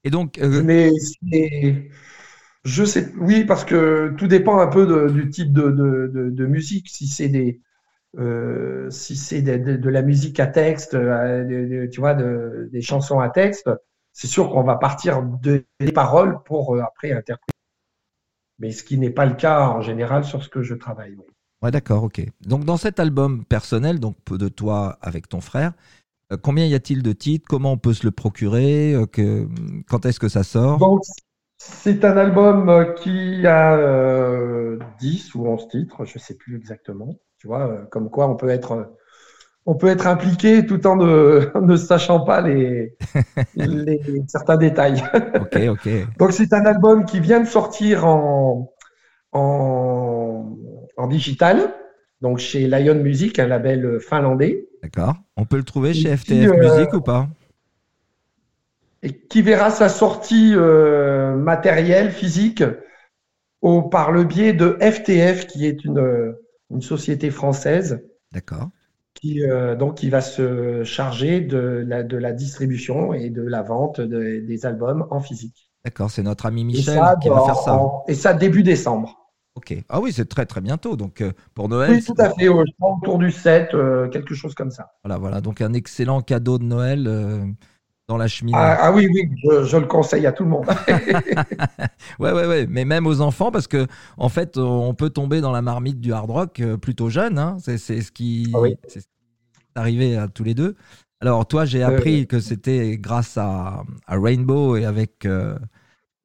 Et 0.04 0.10
donc, 0.10 0.38
euh, 0.38 0.64
Mais 0.64 0.90
je 2.64 2.84
sais, 2.84 3.12
oui, 3.18 3.44
parce 3.44 3.64
que 3.64 4.14
tout 4.18 4.26
dépend 4.28 4.58
un 4.60 4.68
peu 4.68 4.86
de- 4.86 5.10
du 5.12 5.30
type 5.30 5.52
de, 5.52 5.70
de, 5.70 6.10
de- 6.14 6.30
de 6.30 6.46
musique. 6.46 6.88
Si 6.88 7.08
c'est 7.08 7.28
des, 7.28 7.60
euh, 8.18 8.90
si 8.90 9.16
c'est 9.16 9.42
de, 9.42 9.90
la 9.90 10.02
musique 10.02 10.40
à 10.40 10.46
texte, 10.48 10.92
tu 11.92 12.00
vois, 12.00 12.14
de- 12.14 12.68
des 12.72 12.82
chansons 12.82 13.20
à 13.20 13.30
texte, 13.30 13.70
c'est 14.12 14.26
sûr 14.26 14.50
qu'on 14.50 14.62
va 14.62 14.76
partir 14.76 15.22
de, 15.22 15.64
des 15.80 15.92
paroles 15.92 16.42
pour 16.44 16.74
euh, 16.74 16.82
après 16.82 17.12
interpréter. 17.12 17.52
Mais 18.58 18.70
ce 18.70 18.84
qui 18.84 18.98
n'est 18.98 19.10
pas 19.10 19.26
le 19.26 19.34
cas 19.34 19.68
en 19.68 19.80
général 19.80 20.24
sur 20.24 20.42
ce 20.42 20.48
que 20.48 20.62
je 20.62 20.74
travaille. 20.74 21.16
oui. 21.16 21.24
Ouais, 21.62 21.70
d'accord, 21.70 22.02
ok. 22.02 22.20
Donc, 22.40 22.64
dans 22.64 22.76
cet 22.76 22.98
album 22.98 23.44
personnel, 23.44 24.00
donc 24.00 24.16
de 24.28 24.48
toi 24.48 24.98
avec 25.00 25.28
ton 25.28 25.40
frère, 25.40 25.72
euh, 26.32 26.36
combien 26.40 26.66
y 26.66 26.74
a-t-il 26.74 27.02
de 27.02 27.12
titres? 27.12 27.46
Comment 27.48 27.72
on 27.72 27.78
peut 27.78 27.94
se 27.94 28.04
le 28.04 28.10
procurer? 28.10 28.94
Euh, 28.94 29.06
que, 29.06 29.48
Quand 29.88 30.04
est-ce 30.04 30.18
que 30.18 30.28
ça 30.28 30.42
sort? 30.42 30.78
Donc, 30.78 31.02
c'est 31.58 32.04
un 32.04 32.16
album 32.16 32.94
qui 32.96 33.46
a 33.46 33.76
euh, 33.76 34.80
10 34.98 35.36
ou 35.36 35.46
11 35.46 35.68
titres, 35.68 36.04
je 36.04 36.18
sais 36.18 36.34
plus 36.34 36.56
exactement. 36.56 37.16
Tu 37.38 37.46
vois, 37.46 37.86
comme 37.92 38.10
quoi 38.10 38.28
on 38.28 38.34
peut 38.34 38.48
être, 38.48 38.92
on 39.66 39.74
peut 39.74 39.88
être 39.88 40.06
impliqué 40.06 40.66
tout 40.66 40.86
en 40.86 40.96
ne, 40.96 41.50
ne 41.60 41.76
sachant 41.76 42.20
pas 42.20 42.40
les, 42.40 42.96
les 43.56 44.00
certains 44.26 44.56
détails. 44.56 45.02
Ok, 45.40 45.58
ok. 45.68 45.88
Donc, 46.18 46.32
c'est 46.32 46.52
un 46.52 46.64
album 46.66 47.04
qui 47.04 47.20
vient 47.20 47.40
de 47.40 47.46
sortir 47.46 48.06
en, 48.06 48.72
en, 49.32 50.56
en 50.96 51.06
digital, 51.06 51.74
donc 52.20 52.38
chez 52.38 52.66
Lion 52.66 52.96
Music, 52.96 53.38
un 53.38 53.46
label 53.46 54.00
finlandais, 54.00 54.66
D'accord. 54.82 55.14
On 55.36 55.44
peut 55.44 55.56
le 55.56 55.62
trouver 55.62 55.94
chez 55.94 56.16
FTF 56.16 56.50
euh, 56.50 56.56
Music 56.56 56.92
ou 56.92 57.00
pas? 57.00 57.28
Et 59.04 59.12
qui 59.12 59.42
verra 59.42 59.70
sa 59.70 59.88
sortie 59.88 60.52
euh, 60.54 61.36
matérielle, 61.36 62.10
physique, 62.10 62.64
au, 63.60 63.82
par 63.82 64.10
le 64.10 64.24
biais 64.24 64.52
de 64.52 64.76
FTF, 64.80 65.46
qui 65.46 65.66
est 65.66 65.84
une, 65.84 66.34
une 66.70 66.82
société 66.82 67.30
française, 67.30 68.02
D'accord. 68.32 68.70
Qui, 69.22 69.42
euh, 69.44 69.76
donc, 69.76 69.94
qui 69.94 70.10
va 70.10 70.20
se 70.20 70.82
charger 70.84 71.40
de 71.40 71.84
la, 71.86 72.02
de 72.02 72.16
la 72.16 72.32
distribution 72.32 73.14
et 73.14 73.30
de 73.30 73.42
la 73.42 73.62
vente 73.62 74.00
de- 74.00 74.44
des 74.44 74.66
albums 74.66 75.06
en 75.10 75.20
physique. 75.20 75.70
D'accord, 75.84 76.10
c'est 76.10 76.22
notre 76.24 76.44
ami 76.46 76.64
Michel 76.64 76.94
ça, 76.96 77.16
qui 77.22 77.28
va 77.28 77.42
en- 77.42 77.46
faire 77.46 77.56
ça. 77.56 77.74
en- 77.76 78.04
et 78.08 78.14
ça 78.14 78.34
début 78.34 78.62
décembre. 78.64 79.16
Ok. 79.54 79.76
Ah 79.88 80.00
oui, 80.00 80.12
c'est 80.12 80.28
très 80.28 80.46
très 80.46 80.60
bientôt. 80.60 80.96
Donc 80.96 81.20
euh, 81.20 81.32
pour 81.54 81.68
Noël, 81.68 81.90
Oui, 81.92 82.02
tout 82.04 82.14
à 82.18 82.30
fait. 82.30 82.46
je 82.46 82.72
crois 82.78 82.96
autour 83.00 83.18
du 83.18 83.30
7, 83.30 83.74
euh, 83.74 84.08
quelque 84.08 84.34
chose 84.34 84.54
comme 84.54 84.70
ça. 84.70 84.90
voilà, 85.04 85.18
voilà. 85.18 85.40
Donc 85.40 85.60
un 85.60 85.72
excellent 85.72 86.20
cadeau 86.22 86.58
de 86.58 86.64
Noël 86.64 87.06
euh, 87.06 87.44
dans 88.08 88.16
la 88.16 88.28
cheminée. 88.28 88.56
Ah, 88.58 88.78
ah 88.80 88.92
oui, 88.92 89.08
oui, 89.12 89.28
je, 89.44 89.64
je 89.64 89.76
le 89.76 89.86
conseille 89.86 90.26
à 90.26 90.32
tout 90.32 90.44
le 90.44 90.50
monde. 90.50 90.66
Ouais, 92.18 92.32
ouais, 92.32 92.46
ouais. 92.46 92.66
Mais 92.68 92.84
même 92.84 93.06
aux 93.06 93.20
enfants, 93.20 93.50
parce 93.50 93.66
que 93.66 93.86
en 94.16 94.28
fait, 94.28 94.56
on 94.56 94.94
peut 94.94 95.10
tomber 95.10 95.40
dans 95.40 95.52
la 95.52 95.62
marmite 95.62 96.00
du 96.00 96.12
hard 96.12 96.30
rock 96.30 96.60
euh, 96.60 96.76
plutôt 96.76 97.08
jeune. 97.10 97.38
hein. 97.38 97.56
C'est 97.60 97.78
c'est 97.78 98.00
ce 98.00 98.12
qui 98.12 98.50
Ah 98.54 98.60
oui. 98.60 98.76
c'est 98.88 99.00
ce 99.00 99.06
arrivé 99.74 100.16
à 100.16 100.28
tous 100.28 100.44
les 100.44 100.54
deux. 100.54 100.76
Alors 101.20 101.46
toi, 101.46 101.64
j'ai 101.64 101.82
Euh, 101.88 102.00
appris 102.00 102.26
que 102.26 102.40
c'était 102.40 102.98
grâce 102.98 103.36
à, 103.38 103.84
à 104.06 104.18
Rainbow 104.18 104.76
et 104.76 104.84
avec 104.84 105.24
euh, 105.26 105.58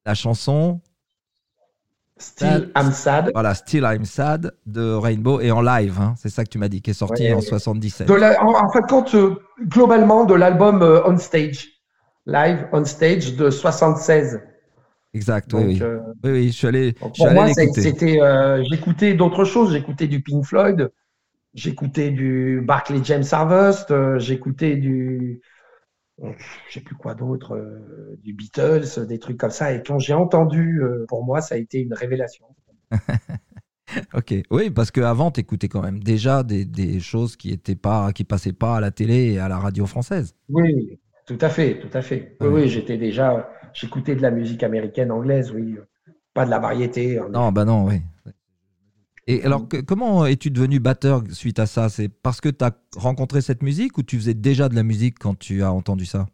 la 0.06 0.14
chanson, 0.14 0.80
Still 2.18 2.70
I'm 2.76 2.92
sad. 2.92 3.32
voilà, 3.32 3.54
Still 3.54 3.84
I'm 3.84 4.04
Sad 4.04 4.52
de 4.66 4.92
Rainbow 4.94 5.40
et 5.40 5.50
en 5.50 5.60
live. 5.62 5.98
hein. 6.00 6.14
C'est 6.18 6.28
ça 6.30 6.44
que 6.44 6.50
tu 6.50 6.58
m'as 6.58 6.68
dit, 6.68 6.82
qui 6.82 6.90
est 6.90 6.94
sorti 6.94 7.30
Ouais, 7.30 7.32
en 7.32 7.40
ouais. 7.40 7.42
77. 7.42 8.08
De 8.08 8.14
la- 8.14 8.42
en, 8.42 8.54
en 8.54 8.70
fin 8.70 8.80
de 8.80 8.86
compte, 8.86 9.14
euh, 9.14 9.36
globalement, 9.62 10.24
de 10.24 10.34
l'album 10.34 10.82
euh, 10.82 11.02
On 11.06 11.16
Stage, 11.18 11.68
live 12.26 12.66
On 12.72 12.84
Stage 12.84 13.36
de 13.36 13.50
76. 13.50 14.40
Exact. 15.14 15.54
Donc, 15.54 15.54
oui, 15.54 15.64
oui. 15.82 15.82
euh, 15.82 16.00
oui, 16.24 16.30
oui. 16.32 16.46
Je 16.48 16.52
suis 16.56 16.66
allé, 16.66 16.92
donc 17.00 17.14
je 17.14 17.18
suis 17.20 17.26
pour 17.26 17.28
allé 17.28 17.44
moi, 17.44 17.48
c'était, 17.48 18.20
euh, 18.20 18.62
j'écoutais 18.70 19.14
d'autres 19.14 19.44
choses. 19.44 19.72
J'écoutais 19.72 20.08
du 20.08 20.22
Pink 20.22 20.44
Floyd, 20.44 20.90
j'écoutais 21.58 22.10
du 22.10 22.62
Barclay 22.64 23.00
James 23.04 23.24
Harvest, 23.30 23.90
euh, 23.90 24.18
j'écoutais 24.18 24.76
du, 24.76 25.40
euh, 26.24 26.32
je 26.68 26.74
sais 26.74 26.80
plus 26.80 26.96
quoi 26.96 27.14
d'autre, 27.14 27.56
euh, 27.56 28.16
du 28.22 28.34
Beatles, 28.34 29.06
des 29.06 29.18
trucs 29.18 29.38
comme 29.38 29.50
ça. 29.50 29.72
Et 29.74 29.82
quand 29.82 29.98
j'ai 29.98 30.14
entendu, 30.14 30.82
pour 31.08 31.24
moi, 31.24 31.40
ça 31.42 31.56
a 31.56 31.58
été 31.58 31.80
une 31.80 31.94
révélation. 31.94 32.46
Ok, 34.14 34.34
oui, 34.50 34.70
parce 34.70 34.90
qu'avant, 34.90 35.30
tu 35.30 35.40
écoutais 35.40 35.68
quand 35.68 35.82
même 35.82 36.02
déjà 36.02 36.42
des, 36.42 36.64
des 36.64 37.00
choses 37.00 37.36
qui 37.36 37.50
étaient 37.50 37.74
pas, 37.76 38.12
qui 38.12 38.24
passaient 38.24 38.52
pas 38.52 38.76
à 38.76 38.80
la 38.80 38.90
télé 38.90 39.32
et 39.32 39.38
à 39.38 39.48
la 39.48 39.58
radio 39.58 39.86
française. 39.86 40.34
Oui, 40.48 40.98
tout 41.26 41.38
à 41.40 41.48
fait, 41.48 41.78
tout 41.80 41.90
à 41.92 42.02
fait. 42.02 42.36
Oui, 42.40 42.48
oui, 42.48 42.68
j'étais 42.68 42.96
déjà, 42.96 43.50
j'écoutais 43.72 44.14
de 44.14 44.22
la 44.22 44.30
musique 44.30 44.62
américaine, 44.62 45.10
anglaise, 45.10 45.52
oui, 45.52 45.76
pas 46.34 46.44
de 46.44 46.50
la 46.50 46.58
variété. 46.58 47.18
hein. 47.18 47.28
Non, 47.32 47.52
bah 47.52 47.64
non, 47.64 47.84
oui. 47.86 48.02
Et 49.28 49.44
alors, 49.44 49.68
que- 49.68 49.76
comment 49.76 50.26
es-tu 50.26 50.50
devenu 50.50 50.80
batteur 50.80 51.22
suite 51.30 51.60
à 51.60 51.66
ça? 51.66 51.88
C'est 51.88 52.08
parce 52.08 52.40
que 52.40 52.48
tu 52.48 52.64
as 52.64 52.72
rencontré 52.96 53.42
cette 53.42 53.62
musique 53.62 53.96
ou 53.98 54.02
tu 54.02 54.16
faisais 54.18 54.34
déjà 54.34 54.68
de 54.68 54.74
la 54.74 54.82
musique 54.82 55.18
quand 55.20 55.38
tu 55.38 55.62
as 55.62 55.72
entendu 55.72 56.04
ça? 56.04 56.26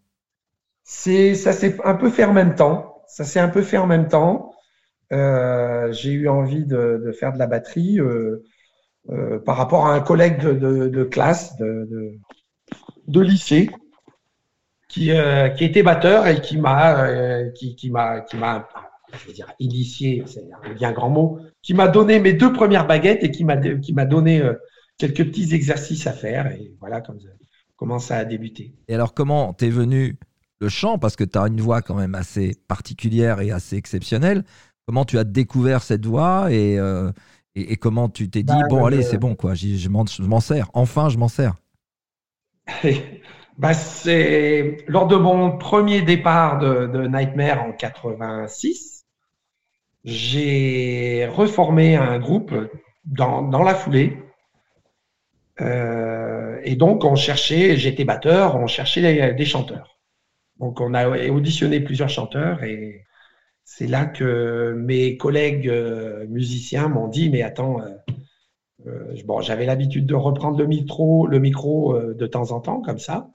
C'est, 0.84 1.34
ça 1.34 1.52
s'est 1.52 1.76
un 1.84 1.94
peu 1.94 2.10
fait 2.10 2.24
en 2.24 2.32
même 2.32 2.54
temps. 2.54 3.02
Ça 3.08 3.24
s'est 3.24 3.40
un 3.40 3.48
peu 3.48 3.62
fait 3.62 3.78
en 3.78 3.86
même 3.86 4.08
temps. 4.08 4.52
Euh, 5.12 5.92
j'ai 5.92 6.12
eu 6.12 6.28
envie 6.28 6.66
de, 6.66 7.02
de 7.04 7.12
faire 7.12 7.32
de 7.32 7.38
la 7.38 7.46
batterie 7.46 8.00
euh, 8.00 8.44
euh, 9.10 9.38
par 9.40 9.56
rapport 9.58 9.86
à 9.86 9.94
un 9.94 10.00
collègue 10.00 10.40
de, 10.42 10.52
de- 10.54 10.88
de 10.88 11.04
classe, 11.04 11.56
de, 11.58 13.20
lycée, 13.20 13.70
qui, 14.88 15.10
qui 15.56 15.64
était 15.64 15.82
batteur 15.82 16.26
et 16.26 16.40
qui 16.40 16.56
m'a, 16.56 17.48
qui, 17.54 17.74
qui 17.76 17.90
m'a, 17.90 18.20
qui 18.20 18.36
m'a, 18.36 18.68
je 19.12 19.26
veux 19.26 19.32
dire, 19.32 19.52
initié, 19.58 20.22
c'est 20.26 20.44
un 20.62 20.72
bien 20.74 20.92
grand 20.92 21.10
mot, 21.10 21.40
qui 21.64 21.72
m'a 21.72 21.88
donné 21.88 22.20
mes 22.20 22.34
deux 22.34 22.52
premières 22.52 22.86
baguettes 22.86 23.24
et 23.24 23.30
qui 23.30 23.42
m'a, 23.42 23.56
donné 24.04 24.40
euh, 24.40 24.52
quelques 24.98 25.24
petits 25.24 25.54
exercices 25.54 26.06
à 26.06 26.12
faire. 26.12 26.46
Et 26.52 26.72
voilà 26.78 27.00
comme 27.00 27.18
ça, 27.18 27.28
comment 27.76 27.98
ça 27.98 28.18
a 28.18 28.24
débuté. 28.24 28.74
Et 28.86 28.94
alors, 28.94 29.14
comment 29.14 29.54
t'es 29.54 29.70
venu 29.70 30.18
le 30.60 30.68
chant? 30.68 30.98
Parce 30.98 31.16
que 31.16 31.24
tu 31.24 31.38
as 31.38 31.46
une 31.48 31.62
voix 31.62 31.80
quand 31.80 31.94
même 31.94 32.14
assez 32.14 32.54
particulière 32.68 33.40
et 33.40 33.50
assez 33.50 33.76
exceptionnelle. 33.76 34.44
Comment 34.86 35.06
tu 35.06 35.18
as 35.18 35.24
découvert 35.24 35.82
cette 35.82 36.04
voix 36.04 36.52
et, 36.52 36.78
euh, 36.78 37.10
et, 37.54 37.72
et 37.72 37.76
comment 37.76 38.10
tu 38.10 38.28
t'es 38.28 38.42
dit, 38.42 38.52
Bah, 38.52 38.66
bon, 38.68 38.82
euh, 38.82 38.88
allez, 38.88 39.02
c'est 39.02 39.16
bon, 39.16 39.34
quoi, 39.34 39.54
j'y- 39.54 39.78
je 39.78 39.88
m'en 39.88 40.04
je 40.04 40.22
m'en 40.22 40.40
sers. 40.40 40.68
Enfin, 40.74 41.08
je 41.08 41.16
m'en 41.16 41.28
sers. 41.28 41.54
Bah, 43.56 43.72
c'est 43.72 44.78
lors 44.88 45.06
de 45.06 45.14
mon 45.14 45.56
premier 45.58 46.02
départ 46.02 46.58
de, 46.58 46.88
de 46.88 47.06
Nightmare 47.06 47.62
en 47.62 47.72
86, 47.72 48.93
j'ai 50.04 51.26
reformé 51.26 51.96
un 51.96 52.18
groupe 52.18 52.54
dans, 53.04 53.42
dans 53.42 53.62
la 53.62 53.74
foulée. 53.74 54.18
Euh, 55.60 56.60
et 56.64 56.76
donc, 56.76 57.04
on 57.04 57.14
cherchait, 57.14 57.76
j'étais 57.76 58.04
batteur, 58.04 58.56
on 58.56 58.66
cherchait 58.66 59.34
des, 59.34 59.44
chanteurs. 59.44 59.98
Donc, 60.58 60.80
on 60.80 60.94
a 60.94 61.08
auditionné 61.28 61.80
plusieurs 61.80 62.08
chanteurs 62.08 62.62
et 62.62 63.04
c'est 63.64 63.86
là 63.86 64.04
que 64.04 64.74
mes 64.76 65.16
collègues 65.16 65.68
euh, 65.68 66.26
musiciens 66.28 66.88
m'ont 66.88 67.08
dit, 67.08 67.30
mais 67.30 67.42
attends, 67.42 67.80
euh, 68.86 69.14
bon, 69.24 69.40
j'avais 69.40 69.64
l'habitude 69.64 70.06
de 70.06 70.14
reprendre 70.14 70.58
le 70.58 70.66
micro, 70.66 71.26
le 71.26 71.38
micro 71.38 71.98
de 71.98 72.26
temps 72.26 72.52
en 72.52 72.60
temps, 72.60 72.82
comme 72.82 72.98
ça. 72.98 73.30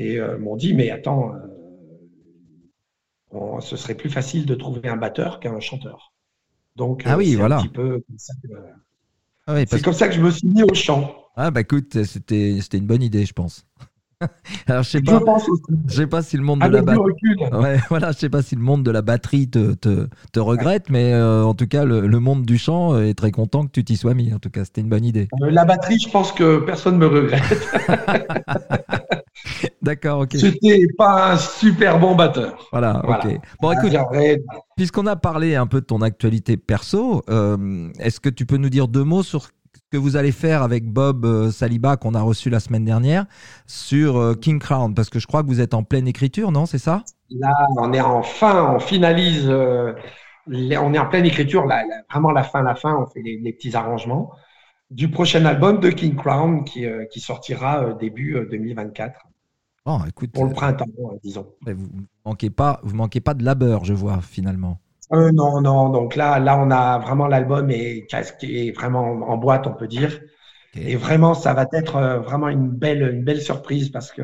Et 0.00 0.18
euh, 0.18 0.38
m'ont 0.38 0.56
dit, 0.56 0.74
mais 0.74 0.90
attends, 0.90 1.32
on- 3.32 3.60
ce 3.60 3.76
serait 3.76 3.94
plus 3.96 4.10
facile 4.10 4.46
de 4.46 4.54
trouver 4.54 4.88
un 4.88 4.96
batteur 4.96 5.40
qu'un 5.40 5.60
chanteur. 5.60 6.12
Donc, 6.76 7.06
Ah 7.06 7.16
euh, 7.16 7.18
oui, 7.18 7.34
c'est 7.36 7.36
voilà. 7.36 7.58
un 7.58 7.68
petit 7.68 7.68
peu 7.70 8.00
comme 8.08 8.18
ça 8.18 8.34
que, 8.42 8.48
Ah 9.46 9.54
oui, 9.54 9.66
parce 9.66 9.82
c'est 9.82 9.82
comme 9.82 9.94
ça 9.94 10.08
que 10.08 10.14
je 10.14 10.20
me 10.20 10.30
suis 10.30 10.48
mis 10.48 10.62
au 10.62 10.74
chant. 10.74 11.14
Ah 11.34 11.50
bah 11.50 11.60
écoute, 11.62 12.04
c'était 12.04 12.60
c'était 12.60 12.78
une 12.78 12.86
bonne 12.86 13.02
idée, 13.02 13.24
je 13.26 13.32
pense. 13.32 13.66
Alors 14.66 14.82
je 14.82 14.90
sais 14.90 15.00
pas, 15.02 15.20
pense 15.20 15.48
aussi. 15.48 15.62
je 15.88 15.94
sais 15.94 16.06
pas 16.06 16.22
si 16.22 16.36
le 16.36 16.42
monde 16.42 16.60
de 16.60 16.68
la 16.68 16.82
batterie, 16.82 17.04
ouais, 17.52 17.78
voilà, 17.88 18.12
je 18.12 18.18
sais 18.18 18.28
pas 18.28 18.42
si 18.42 18.54
le 18.54 18.60
monde 18.62 18.82
de 18.82 18.90
la 18.90 19.02
batterie 19.02 19.48
te, 19.48 19.72
te, 19.74 20.08
te 20.32 20.40
regrette, 20.40 20.90
mais 20.90 21.12
euh, 21.14 21.42
en 21.44 21.54
tout 21.54 21.66
cas 21.66 21.84
le, 21.84 22.06
le 22.06 22.20
monde 22.20 22.44
du 22.44 22.58
chant 22.58 22.98
est 23.00 23.14
très 23.14 23.30
content 23.30 23.64
que 23.66 23.70
tu 23.72 23.84
t'y 23.84 23.96
sois 23.96 24.14
mis. 24.14 24.32
En 24.34 24.38
tout 24.38 24.50
cas, 24.50 24.64
c'était 24.64 24.82
une 24.82 24.88
bonne 24.88 25.04
idée. 25.04 25.28
Euh, 25.42 25.50
La 25.50 25.64
batterie, 25.64 25.98
je 25.98 26.10
pense 26.10 26.32
que 26.32 26.58
personne 26.58 26.94
ne 26.98 27.00
me 27.00 27.06
regrette. 27.06 27.42
D'accord, 29.82 30.20
ok. 30.20 30.36
C'était 30.36 30.86
pas 30.98 31.32
un 31.32 31.36
super 31.38 31.98
bon 31.98 32.14
batteur. 32.14 32.68
Voilà, 32.72 33.00
Voilà. 33.04 33.26
ok. 33.26 33.40
Bon, 33.62 33.68
À 33.70 33.74
écoute, 33.74 33.96
puisqu'on 34.76 35.06
a 35.06 35.16
parlé 35.16 35.54
un 35.56 35.66
peu 35.66 35.80
de 35.80 35.86
ton 35.86 36.02
actualité 36.02 36.56
perso, 36.56 37.22
euh, 37.30 37.88
est-ce 37.98 38.20
que 38.20 38.28
tu 38.28 38.44
peux 38.46 38.58
nous 38.58 38.68
dire 38.68 38.88
deux 38.88 39.04
mots 39.04 39.22
sur 39.22 39.48
que 39.90 39.96
vous 39.96 40.16
allez 40.16 40.32
faire 40.32 40.62
avec 40.62 40.86
Bob 40.86 41.24
euh, 41.24 41.50
Saliba 41.50 41.96
qu'on 41.96 42.14
a 42.14 42.22
reçu 42.22 42.50
la 42.50 42.60
semaine 42.60 42.84
dernière 42.84 43.26
sur 43.66 44.16
euh, 44.16 44.34
King 44.34 44.58
Crown 44.58 44.94
Parce 44.94 45.10
que 45.10 45.18
je 45.18 45.26
crois 45.26 45.42
que 45.42 45.48
vous 45.48 45.60
êtes 45.60 45.74
en 45.74 45.82
pleine 45.82 46.08
écriture, 46.08 46.52
non 46.52 46.66
C'est 46.66 46.78
ça? 46.78 47.04
Là, 47.30 47.52
on 47.78 47.92
est 47.92 48.00
en 48.00 48.22
fin, 48.22 48.74
on 48.74 48.78
finalise, 48.80 49.48
euh, 49.48 49.92
les- 50.46 50.76
on 50.78 50.92
est 50.92 50.98
en 50.98 51.08
pleine 51.08 51.24
écriture, 51.26 51.64
là, 51.66 51.84
là, 51.86 52.02
vraiment 52.10 52.32
la 52.32 52.42
fin, 52.42 52.62
la 52.62 52.74
fin, 52.74 52.96
on 52.96 53.06
fait 53.06 53.22
les, 53.22 53.38
les 53.38 53.52
petits 53.52 53.76
arrangements 53.76 54.32
du 54.90 55.08
prochain 55.10 55.44
album 55.44 55.78
de 55.78 55.90
King 55.90 56.16
Crown 56.16 56.64
qui, 56.64 56.86
euh, 56.86 57.04
qui 57.06 57.20
sortira 57.20 57.84
euh, 57.84 57.94
début 57.94 58.36
euh, 58.36 58.46
2024, 58.50 59.20
Bon, 59.86 60.04
écoute, 60.04 60.32
pour 60.32 60.44
le 60.44 60.52
printemps, 60.52 60.86
disons. 61.22 61.46
Vous 61.66 61.88
manquez 62.24 62.50
pas, 62.50 62.80
vous 62.82 62.94
manquez 62.96 63.20
pas 63.20 63.34
de 63.34 63.44
labeur, 63.44 63.84
je 63.84 63.94
vois 63.94 64.20
finalement. 64.20 64.80
Euh, 65.12 65.32
non, 65.32 65.60
non, 65.60 65.88
donc 65.90 66.14
là, 66.14 66.38
là, 66.38 66.56
on 66.58 66.70
a 66.70 66.98
vraiment 66.98 67.26
l'album 67.26 67.70
est, 67.70 68.06
est 68.42 68.70
vraiment 68.76 69.02
en 69.28 69.36
boîte, 69.38 69.66
on 69.66 69.74
peut 69.74 69.88
dire. 69.88 70.20
Et 70.74 70.94
vraiment, 70.96 71.34
ça 71.34 71.52
va 71.52 71.66
être 71.72 71.96
euh, 71.96 72.20
vraiment 72.20 72.48
une 72.48 72.68
belle, 72.70 73.02
une 73.14 73.24
belle 73.24 73.42
surprise 73.42 73.88
parce 73.90 74.12
que 74.12 74.22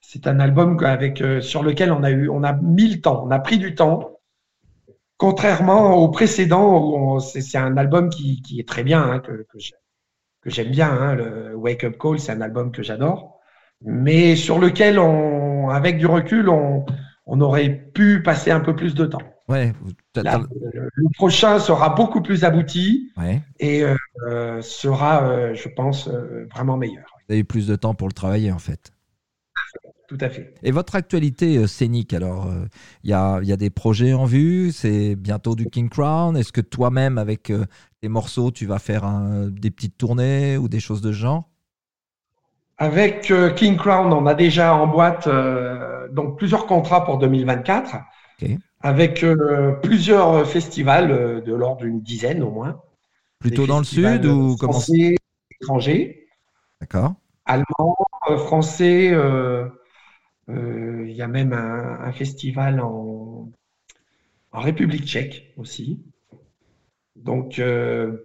c'est 0.00 0.26
un 0.28 0.40
album 0.40 0.78
avec, 0.84 1.20
euh, 1.22 1.40
sur 1.42 1.62
lequel 1.62 1.92
on 1.92 2.02
a 2.04 2.10
eu, 2.10 2.28
on 2.30 2.44
a 2.44 2.54
mis 2.54 2.88
le 2.94 3.00
temps, 3.02 3.24
on 3.26 3.30
a 3.30 3.38
pris 3.40 3.58
du 3.58 3.74
temps. 3.74 4.18
Contrairement 5.18 5.94
au 5.96 6.08
précédent, 6.08 7.20
c'est 7.20 7.58
un 7.58 7.76
album 7.76 8.08
qui, 8.08 8.40
qui 8.42 8.58
est 8.60 8.66
très 8.68 8.82
bien, 8.84 9.02
hein, 9.02 9.18
que, 9.20 9.32
que 9.50 9.58
j'ai- 9.58 9.74
que 10.42 10.50
j'aime 10.50 10.70
bien. 10.70 10.90
hein, 10.90 11.14
le 11.16 11.56
Wake 11.56 11.84
Up 11.84 11.98
Call, 11.98 12.20
c'est 12.20 12.32
un 12.32 12.40
album 12.42 12.72
que 12.72 12.82
j'adore, 12.82 13.40
mais 13.82 14.36
sur 14.36 14.58
lequel, 14.60 14.98
on, 14.98 15.70
avec 15.70 15.98
du 15.98 16.06
recul, 16.06 16.48
on, 16.50 16.86
on 17.26 17.40
aurait 17.42 17.70
pu 17.94 18.22
passer 18.22 18.50
un 18.52 18.60
peu 18.60 18.76
plus 18.76 18.94
de 18.94 19.06
temps. 19.06 19.22
Ouais, 19.50 19.72
Là, 20.14 20.40
le, 20.72 21.08
prochain 21.14 21.58
sera 21.58 21.90
beaucoup 21.90 22.22
plus 22.22 22.44
abouti 22.44 23.10
ouais. 23.16 23.42
et 23.58 23.84
euh, 24.28 24.62
sera, 24.62 25.24
euh, 25.24 25.54
je 25.54 25.68
pense, 25.68 26.08
euh, 26.08 26.46
vraiment 26.52 26.76
meilleur. 26.76 27.04
Vous 27.28 27.32
avez 27.32 27.40
eu 27.40 27.44
plus 27.44 27.66
de 27.66 27.74
temps 27.74 27.94
pour 27.94 28.06
le 28.06 28.12
travailler 28.12 28.52
en 28.52 28.58
fait. 28.58 28.92
Tout 30.08 30.18
à 30.20 30.28
fait. 30.28 30.54
Et 30.62 30.72
votre 30.72 30.94
actualité 30.96 31.66
scénique, 31.66 32.12
alors, 32.12 32.48
il 33.04 33.10
y, 33.10 33.12
a, 33.12 33.40
y 33.42 33.52
a 33.52 33.56
des 33.56 33.70
projets 33.70 34.12
en 34.12 34.24
vue, 34.24 34.72
c'est 34.72 35.14
bientôt 35.16 35.54
du 35.54 35.66
King 35.66 35.88
Crown? 35.88 36.36
Est-ce 36.36 36.52
que 36.52 36.60
toi-même, 36.60 37.16
avec 37.18 37.52
tes 38.00 38.08
morceaux, 38.08 38.50
tu 38.50 38.66
vas 38.66 38.78
faire 38.78 39.04
un- 39.04 39.46
des 39.48 39.70
petites 39.70 39.96
tournées 39.96 40.56
ou 40.58 40.68
des 40.68 40.80
choses 40.80 41.00
de 41.00 41.12
ce 41.12 41.18
genre? 41.18 41.48
Avec 42.78 43.32
King 43.56 43.76
Crown, 43.76 44.12
on 44.12 44.26
a 44.26 44.34
déjà 44.34 44.74
en 44.74 44.86
boîte 44.86 45.28
donc 46.12 46.38
plusieurs 46.38 46.66
contrats 46.66 47.04
pour 47.04 47.18
2024, 47.18 47.96
Ok. 48.42 48.60
Avec 48.80 49.22
euh, 49.22 49.72
plusieurs 49.82 50.46
festivals 50.46 51.10
euh, 51.10 51.40
de 51.40 51.52
l'ordre 51.52 51.82
d'une 51.82 52.00
dizaine 52.00 52.42
au 52.42 52.50
moins. 52.50 52.80
Plutôt 53.38 53.66
dans 53.66 53.78
le 53.78 53.84
sud 53.84 54.26
ou 54.26 54.56
comment 54.56 54.72
français, 54.72 55.16
étrangers, 55.60 56.26
D'accord. 56.80 57.14
allemands, 57.44 57.96
euh, 58.30 58.38
français. 58.38 59.12
Il 60.48 61.12
y 61.12 61.22
a 61.22 61.28
même 61.28 61.52
un, 61.52 62.00
un 62.00 62.12
festival 62.12 62.80
en, 62.80 63.50
en 64.52 64.60
République 64.60 65.04
tchèque 65.06 65.52
aussi. 65.56 66.02
Donc, 67.16 67.60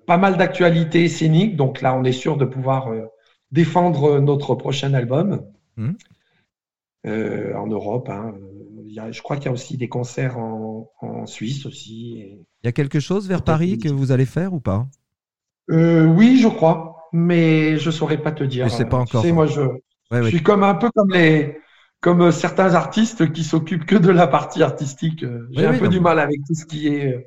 pas 0.08 0.18
mal 0.18 0.38
d'actualités 0.38 1.08
scéniques. 1.10 1.56
Donc 1.56 1.82
là, 1.82 1.95
on 1.95 2.03
est 2.03 2.12
sûr 2.12 2.38
de 2.38 2.45
pouvoir 2.45 2.91
défendre 3.51 4.20
notre 4.20 4.56
prochain 4.56 4.93
album 4.93 5.45
euh, 7.06 7.53
en 7.56 7.68
Europe. 7.68 8.10
hein. 8.10 8.36
Il 8.86 8.93
y 8.93 8.99
a- 8.99 9.11
je 9.11 9.21
crois 9.21 9.38
qu'il 9.38 9.45
y 9.47 9.49
a 9.49 9.51
aussi 9.51 9.77
des 9.77 9.89
concerts 9.89 10.38
en, 10.38 10.89
en 11.01 11.25
Suisse 11.25 11.65
aussi. 11.65 12.19
et- 12.19 12.45
Il 12.63 12.67
y 12.67 12.69
a 12.69 12.73
quelque 12.73 12.99
chose 12.99 13.29
vers 13.29 13.43
Paris 13.45 13.77
que 13.79 13.88
vous 13.88 14.11
allez 14.11 14.25
faire 14.25 14.53
ou 14.53 14.59
pas? 14.59 14.89
Euh, 15.71 16.05
oui, 16.05 16.39
je 16.41 16.47
crois, 16.47 17.07
mais 17.11 17.77
je 17.77 17.89
saurais 17.91 18.21
pas 18.21 18.31
te 18.31 18.43
dire. 18.43 18.65
Je 18.67 18.71
sais 18.75 18.86
pas 18.86 18.97
encore. 18.97 19.21
Tu 19.21 19.27
sais, 19.27 19.33
moi, 19.33 19.45
je, 19.47 19.61
Ouais, 20.11 20.19
je 20.19 20.23
ouais. 20.23 20.29
suis 20.29 20.43
comme 20.43 20.63
un 20.63 20.75
peu 20.75 20.89
comme 20.95 21.11
les, 21.11 21.57
comme 22.01 22.31
certains 22.31 22.75
artistes 22.75 23.31
qui 23.33 23.43
s'occupent 23.43 23.86
que 23.86 23.95
de 23.95 24.11
la 24.11 24.27
partie 24.27 24.61
artistique. 24.63 25.23
Euh, 25.23 25.47
J'ai 25.51 25.65
un 25.65 25.71
oui, 25.71 25.79
peu 25.79 25.86
non, 25.86 25.91
du 25.91 25.99
mal 25.99 26.19
avec 26.19 26.38
tout 26.47 26.53
ce 26.53 26.65
qui 26.65 26.88
est 26.88 27.13
euh, 27.15 27.21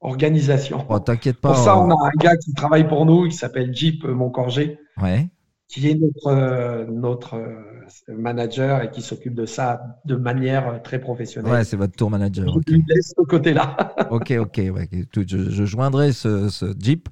organisation. 0.00 0.78
Bon, 0.88 0.98
T'inquiète 1.00 1.40
pas. 1.40 1.48
Pour 1.54 1.56
ça, 1.58 1.78
on 1.78 1.90
a 1.90 1.94
un 2.08 2.10
gars 2.18 2.36
qui 2.36 2.52
travaille 2.54 2.88
pour 2.88 3.04
nous, 3.06 3.28
qui 3.28 3.36
s'appelle 3.36 3.74
Jeep 3.74 4.04
Moncorgé, 4.04 4.78
Ouais. 4.96 5.30
Qui 5.72 5.88
est 5.88 5.94
notre, 5.94 6.26
euh, 6.26 6.84
notre 6.86 7.36
euh, 7.36 8.14
manager 8.14 8.82
et 8.82 8.90
qui 8.90 9.00
s'occupe 9.00 9.34
de 9.34 9.46
ça 9.46 9.98
de 10.04 10.16
manière 10.16 10.68
euh, 10.68 10.78
très 10.78 11.00
professionnelle. 11.00 11.50
Ouais, 11.50 11.64
c'est 11.64 11.78
votre 11.78 11.96
tour 11.96 12.10
manager. 12.10 12.46
je 12.66 12.74
lui 12.74 12.84
laisse 12.86 13.14
ce 13.16 13.24
côté-là. 13.24 13.94
Ok, 14.10 14.32
ok, 14.38 14.58
ouais. 14.58 14.88
Je, 15.16 15.50
je 15.50 15.64
joindrai 15.64 16.12
ce, 16.12 16.50
ce 16.50 16.74
Jeep 16.78 17.08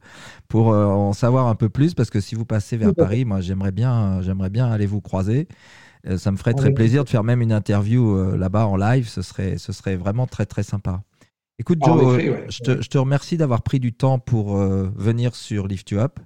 pour 0.49 0.73
euh, 0.73 0.85
en 0.85 1.15
savoir 1.15 1.47
un 1.47 1.55
peu 1.55 1.71
plus 1.71 1.95
parce 1.95 2.11
que 2.11 2.21
si 2.21 2.35
vous 2.35 2.45
passez 2.45 2.77
vers. 2.77 2.95
Paris, 2.95 3.25
moi 3.25 3.41
j'aimerais 3.41 3.73
bien, 3.73 4.21
j'aimerais 4.21 4.51
bien 4.51 4.71
aller 4.71 4.87
vous 4.87 5.01
croiser. 5.01 5.49
Euh, 6.07 6.19
ça 6.19 6.31
me 6.31 6.37
ferait 6.37 6.53
très 6.55 6.73
plaisir 6.73 7.05
de 7.05 7.09
faire 7.09 7.25
même 7.25 7.41
une 7.41 7.53
interview 7.53 8.17
euh, 8.17 8.37
là-bas 8.37 8.67
en 8.67 8.77
live. 8.77 9.09
Ce 9.09 9.23
serait, 9.23 9.57
ce 9.57 9.73
serait 9.73 9.97
vraiment 9.97 10.27
très 10.27 10.45
très 10.45 10.63
sympa. 10.63 11.03
Écoute 11.59 11.79
Joe, 11.85 12.19
effet, 12.19 12.31
ouais. 12.31 12.47
je, 12.49 12.59
te, 12.61 12.83
je 12.83 12.89
te 12.89 12.99
remercie 12.99 13.37
d'avoir 13.37 13.63
pris 13.63 13.81
du 13.81 13.93
temps 13.93 14.19
pour 14.19 14.57
venir 14.57 15.35
sur 15.35 15.67
Lift 15.67 15.91
You 15.91 16.01
Up. 16.01 16.19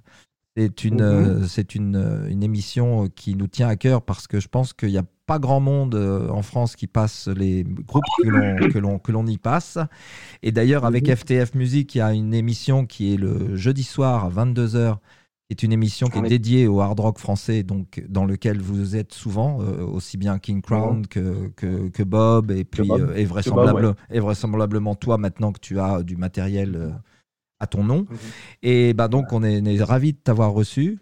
C'est 0.57 0.85
une, 0.85 0.95
Mhm. 0.95 1.01
euh, 1.01 1.47
c'est 1.47 1.75
une, 1.75 1.95
euh, 1.97 2.29
une 2.29 2.41
émission 2.41 3.09
qui 3.09 3.35
nous 3.35 3.47
tient 3.47 3.67
à 3.67 3.75
cœur 3.75 4.01
parce 4.01 4.25
que 4.25 4.39
je 4.39 4.47
pense 4.47 4.71
qu'il 4.71 4.89
n'y 4.89 4.97
a 4.97 5.03
pas 5.25 5.37
grand 5.37 5.59
monde 5.59 5.95
euh, 5.95 6.29
en 6.29 6.43
France 6.43 6.75
qui 6.77 6.87
passe 6.87 7.27
les 7.27 7.63
groupes 7.65 8.03
que 8.23 8.29
l'on, 8.29 8.55
que 8.69 8.79
l'on, 8.79 8.97
que 8.99 9.11
l'on 9.11 9.25
y 9.27 9.37
passe. 9.37 9.77
Et 10.43 10.51
d'ailleurs, 10.53 10.85
avec 10.85 11.09
Mhm. 11.09 11.15
FTF 11.17 11.55
Music, 11.55 11.95
il 11.95 11.97
y 11.97 12.01
a 12.01 12.13
une 12.13 12.33
émission 12.33 12.85
qui 12.85 13.13
est 13.13 13.17
le 13.17 13.57
jeudi 13.57 13.83
soir 13.83 14.23
à 14.25 14.29
22h, 14.29 14.99
qui 15.49 15.51
est 15.51 15.63
une 15.63 15.73
émission 15.73 16.07
qui 16.07 16.19
est 16.19 16.21
dédiée 16.29 16.67
au 16.67 16.79
hard 16.79 16.99
rock 17.01 17.19
français, 17.19 17.63
donc 17.63 18.03
dans 18.07 18.23
lequel 18.25 18.61
vous 18.61 18.95
êtes 18.95 19.13
souvent, 19.13 19.61
euh, 19.61 19.83
aussi 19.85 20.17
bien 20.17 20.39
King 20.39 20.61
Crown 20.61 21.05
que, 21.07 21.49
que, 21.57 21.89
que 21.89 22.03
Bob, 22.03 22.51
et 22.51 22.63
puis 22.63 22.87
Bob. 22.87 23.01
euh, 23.01 23.15
et, 23.15 23.25
vraisemblable, 23.25 23.95
et 24.09 24.19
vraisemblablement 24.21 24.95
toi 24.95 25.17
maintenant 25.17 25.51
que 25.51 25.59
tu 25.59 25.79
as 25.79 26.01
du 26.03 26.15
matériel 26.17 26.75
euh, 26.75 26.89
à 27.59 27.67
ton 27.67 27.83
nom. 27.83 27.99
Mhm. 28.09 28.17
Et 28.63 28.93
bah 28.93 29.07
donc, 29.07 29.31
on 29.31 29.43
est, 29.43 29.61
on 29.61 29.65
est 29.65 29.81
ravis 29.83 30.13
de 30.13 30.17
t'avoir 30.17 30.51
reçu. 30.51 30.99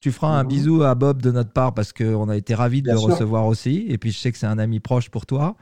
Tu 0.00 0.12
feras 0.12 0.28
un 0.28 0.42
Mhm. 0.42 0.48
bisou 0.48 0.82
à 0.82 0.94
Bob 0.94 1.22
de 1.22 1.30
notre 1.32 1.52
part 1.52 1.74
parce 1.74 1.92
qu'on 1.92 2.28
a 2.28 2.36
été 2.36 2.54
ravis 2.54 2.80
de 2.82 2.86
Bien 2.86 2.94
le 2.94 3.00
sûr. 3.00 3.08
recevoir 3.10 3.46
aussi. 3.46 3.86
Et 3.88 3.98
puis, 3.98 4.10
je 4.12 4.18
sais 4.18 4.30
que 4.32 4.38
c'est 4.38 4.46
un 4.46 4.58
ami 4.58 4.78
proche 4.80 5.08
pour 5.10 5.26
toi. 5.26 5.56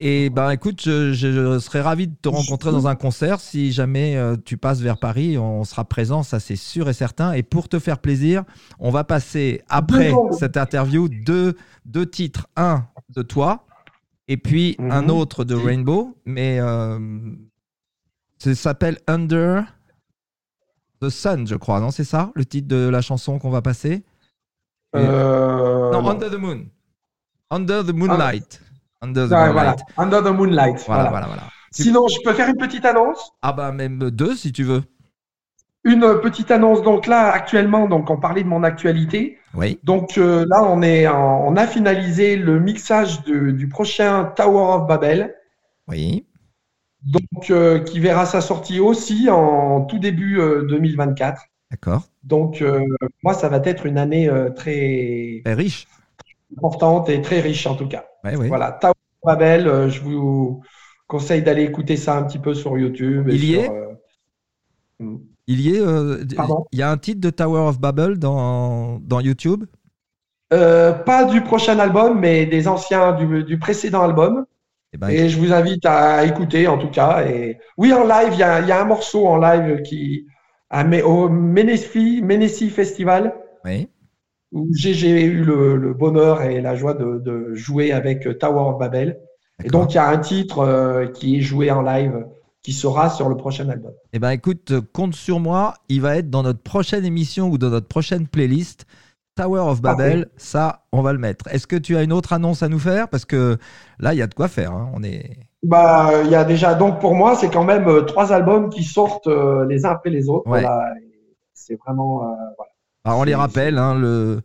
Et 0.00 0.30
ben 0.30 0.50
écoute, 0.52 0.80
je, 0.84 1.12
je- 1.12 1.32
je 1.54 1.58
serais 1.58 1.80
ravi 1.80 2.06
de 2.06 2.14
te 2.22 2.28
rencontrer 2.28 2.70
dans 2.70 2.86
un 2.86 2.94
concert. 2.94 3.40
Si 3.40 3.72
jamais 3.72 4.16
euh, 4.16 4.36
tu 4.44 4.56
passes 4.56 4.80
vers 4.80 4.96
Paris, 4.96 5.36
on 5.38 5.64
sera 5.64 5.84
présent, 5.84 6.22
ça 6.22 6.38
c'est 6.38 6.54
sûr 6.54 6.88
et 6.88 6.92
certain. 6.92 7.32
Et 7.32 7.42
pour 7.42 7.68
te 7.68 7.80
faire 7.80 7.98
plaisir, 7.98 8.44
on 8.78 8.90
va 8.92 9.02
passer 9.02 9.60
après 9.68 10.12
cette 10.38 10.56
interview 10.56 11.08
deux, 11.08 11.56
deux 11.84 12.06
titres. 12.06 12.46
Un 12.56 12.86
de 13.16 13.22
toi 13.22 13.66
et 14.28 14.36
puis 14.36 14.76
Mhm. 14.78 14.90
un 14.92 15.08
autre 15.08 15.42
de 15.44 15.56
Rainbow. 15.56 16.16
Mais 16.24 16.58
euh, 16.60 17.00
ça 18.38 18.54
s'appelle 18.54 18.98
Under 19.06 19.64
the 21.00 21.08
Sun, 21.10 21.46
je 21.46 21.54
crois, 21.56 21.80
non 21.80 21.90
C'est 21.90 22.04
ça 22.04 22.30
le 22.34 22.44
titre 22.44 22.68
de 22.68 22.88
la 22.88 23.00
chanson 23.00 23.38
qu'on 23.38 23.50
va 23.50 23.62
passer? 23.62 24.04
Euh, 24.96 25.90
Non, 25.92 26.02
non. 26.02 26.10
Under 26.10 26.30
the 26.30 26.38
Moon. 26.38 26.64
Under 27.50 27.84
the 27.84 27.92
Moonlight. 27.92 28.60
Under 29.00 29.28
the 29.28 29.32
Ah, 29.32 29.52
voilà. 29.52 29.70
Moonlight. 29.70 29.80
Under 29.96 30.22
the 30.22 30.34
Moonlight. 30.36 30.84
Voilà, 30.86 31.10
voilà. 31.10 31.26
voilà. 31.26 31.42
Sinon, 31.70 32.08
je 32.08 32.16
peux 32.24 32.32
faire 32.32 32.48
une 32.48 32.56
petite 32.56 32.84
annonce? 32.84 33.32
Ah 33.42 33.52
bah 33.52 33.72
même 33.72 33.98
deux 34.10 34.34
si 34.34 34.52
tu 34.52 34.64
veux. 34.64 34.82
Une 35.84 36.00
petite 36.20 36.50
annonce. 36.50 36.82
Donc 36.82 37.06
là, 37.06 37.30
actuellement, 37.30 37.86
donc 37.88 38.10
on 38.10 38.18
parlait 38.18 38.42
de 38.42 38.48
mon 38.48 38.62
actualité. 38.64 39.38
Oui. 39.54 39.78
Donc 39.84 40.18
euh, 40.18 40.44
là, 40.48 40.62
on 40.64 40.82
est, 40.82 41.06
en- 41.06 41.46
on 41.46 41.56
a 41.56 41.66
finalisé 41.66 42.36
le 42.36 42.58
mixage 42.58 43.22
de- 43.24 43.50
du 43.50 43.68
prochain 43.68 44.24
Tower 44.36 44.74
of 44.80 44.86
Babel, 44.88 45.34
Oui. 45.86 46.26
Donc 47.02 47.50
euh, 47.50 47.80
qui 47.80 48.00
verra 48.00 48.26
sa 48.26 48.40
sortie 48.40 48.80
aussi 48.80 49.28
en 49.30 49.82
tout 49.84 49.98
début 49.98 50.40
euh, 50.40 50.66
2024. 50.66 51.42
D'accord. 51.70 52.08
Donc 52.24 52.62
euh, 52.62 52.80
moi, 53.22 53.34
ça 53.34 53.48
va 53.48 53.60
être 53.64 53.86
une 53.86 53.98
année 53.98 54.28
euh, 54.28 54.50
très 54.50 55.42
Très 55.44 55.54
riche. 55.54 55.88
importante 56.56 57.08
et 57.08 57.22
très 57.22 57.40
riche 57.40 57.66
en 57.66 57.74
tout 57.76 57.88
cas. 57.88 58.04
Ouais, 58.24 58.36
oui. 58.36 58.48
Voilà, 58.48 58.72
Tower 58.72 58.92
of 59.22 59.26
Babel. 59.26 59.68
euh, 59.68 59.88
je 59.88 60.00
vous 60.02 60.62
conseille 61.06 61.42
d'aller 61.42 61.64
écouter 61.64 61.96
ça 61.96 62.16
un 62.16 62.22
petit 62.24 62.38
peu 62.38 62.54
sur 62.54 62.78
YouTube. 62.78 63.28
et 63.30 63.36
Il 63.36 63.44
y 63.44 63.54
sur, 63.54 63.60
est 63.62 63.68
euh, 63.70 63.94
hmm. 65.00 65.18
Il 65.46 65.60
y 65.60 65.74
est. 65.76 65.80
euh, 65.80 66.24
il 66.72 66.78
y 66.78 66.82
a 66.82 66.90
un 66.90 66.98
titre 66.98 67.20
de 67.20 67.30
Tower 67.30 67.60
of 67.68 67.80
Babel 67.80 68.18
dans, 68.18 68.98
dans 69.00 69.20
YouTube? 69.20 69.64
Euh, 70.52 70.92
pas 70.92 71.24
du 71.24 71.42
prochain 71.42 71.78
album, 71.78 72.18
mais 72.20 72.46
des 72.46 72.68
anciens 72.68 73.12
du, 73.12 73.44
du 73.44 73.58
précédent 73.58 74.02
album. 74.02 74.46
Eh 74.92 74.98
ben, 74.98 75.08
Et 75.08 75.28
je 75.28 75.38
vous 75.38 75.52
invite 75.52 75.84
à 75.86 76.24
écouter 76.24 76.66
en 76.66 76.78
tout 76.78 76.90
cas. 76.90 77.26
Et 77.26 77.58
oui, 77.76 77.92
en 77.92 78.04
live, 78.04 78.30
il 78.32 78.38
y 78.38 78.42
a, 78.42 78.60
il 78.60 78.68
y 78.68 78.72
a 78.72 78.80
un 78.80 78.84
morceau 78.84 79.26
en 79.26 79.38
live 79.38 79.82
qui 79.82 80.26
à, 80.70 80.84
au 81.04 81.28
Menesi, 81.28 82.22
Menesi 82.22 82.70
Festival 82.70 83.34
oui. 83.64 83.88
où 84.52 84.68
j'ai 84.74 85.24
eu 85.24 85.44
le, 85.44 85.76
le 85.76 85.94
bonheur 85.94 86.42
et 86.42 86.60
la 86.60 86.74
joie 86.74 86.94
de, 86.94 87.18
de 87.18 87.54
jouer 87.54 87.92
avec 87.92 88.38
Tower 88.38 88.74
of 88.74 88.78
Babel. 88.78 89.18
Et 89.64 89.68
donc, 89.68 89.92
il 89.92 89.96
y 89.96 89.98
a 89.98 90.08
un 90.08 90.18
titre 90.18 90.60
euh, 90.60 91.06
qui 91.06 91.38
est 91.38 91.40
joué 91.40 91.70
en 91.70 91.82
live 91.82 92.26
qui 92.62 92.72
sera 92.72 93.10
sur 93.10 93.28
le 93.28 93.36
prochain 93.36 93.68
album. 93.68 93.92
Eh 94.12 94.18
ben 94.18 94.30
écoute, 94.30 94.72
euh, 94.72 94.80
compte 94.92 95.14
sur 95.14 95.40
moi. 95.40 95.74
Il 95.88 96.00
va 96.00 96.16
être 96.16 96.30
dans 96.30 96.42
notre 96.42 96.62
prochaine 96.62 97.04
émission 97.04 97.48
ou 97.48 97.58
dans 97.58 97.70
notre 97.70 97.88
prochaine 97.88 98.26
playlist. 98.26 98.86
Tower 99.38 99.60
of 99.60 99.80
Babel, 99.80 100.28
ça, 100.36 100.82
on 100.90 101.00
va 101.00 101.12
le 101.12 101.18
mettre. 101.18 101.46
Est-ce 101.48 101.66
que 101.68 101.76
tu 101.76 101.96
as 101.96 102.02
une 102.02 102.12
autre 102.12 102.32
annonce 102.32 102.62
à 102.64 102.68
nous 102.68 102.80
faire? 102.80 103.08
Parce 103.08 103.24
que 103.24 103.56
là, 104.00 104.12
il 104.12 104.18
y 104.18 104.22
a 104.22 104.26
de 104.26 104.34
quoi 104.34 104.48
faire. 104.48 104.72
hein. 104.72 104.90
On 104.94 105.02
est. 105.04 105.38
Bah, 105.62 106.10
il 106.24 106.30
y 106.30 106.34
a 106.34 106.44
déjà, 106.44 106.74
donc 106.74 107.00
pour 107.00 107.14
moi, 107.14 107.36
c'est 107.36 107.48
quand 107.48 107.62
même 107.64 107.86
euh, 107.86 108.02
trois 108.02 108.32
albums 108.32 108.68
qui 108.68 108.82
sortent 108.82 109.28
euh, 109.28 109.64
les 109.66 109.86
uns 109.86 109.90
après 109.90 110.10
les 110.10 110.28
autres. 110.28 110.48
Ouais. 110.50 110.62
Voilà. 110.62 110.82
C'est 111.54 111.76
vraiment. 111.76 112.24
euh, 112.24 112.34
voilà. 112.56 112.72
Alors, 113.04 113.20
on 113.20 113.24
les 113.24 113.34
rappelle. 113.36 113.78
hein, 113.78 113.94
le 113.96 114.42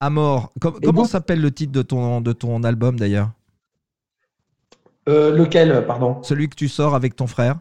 Amor. 0.00 0.52
Com- 0.60 0.74
Et 0.82 0.84
comment 0.84 1.04
s'appelle 1.04 1.40
le 1.40 1.50
titre 1.50 1.72
de 1.72 1.82
ton 1.82 2.20
de 2.20 2.32
ton 2.32 2.62
album 2.64 2.98
d'ailleurs? 2.98 3.30
Lequel, 5.06 5.84
pardon? 5.86 6.22
Celui 6.22 6.48
que 6.50 6.54
tu 6.54 6.68
sors 6.68 6.94
avec 6.94 7.16
ton 7.16 7.26
frère? 7.26 7.56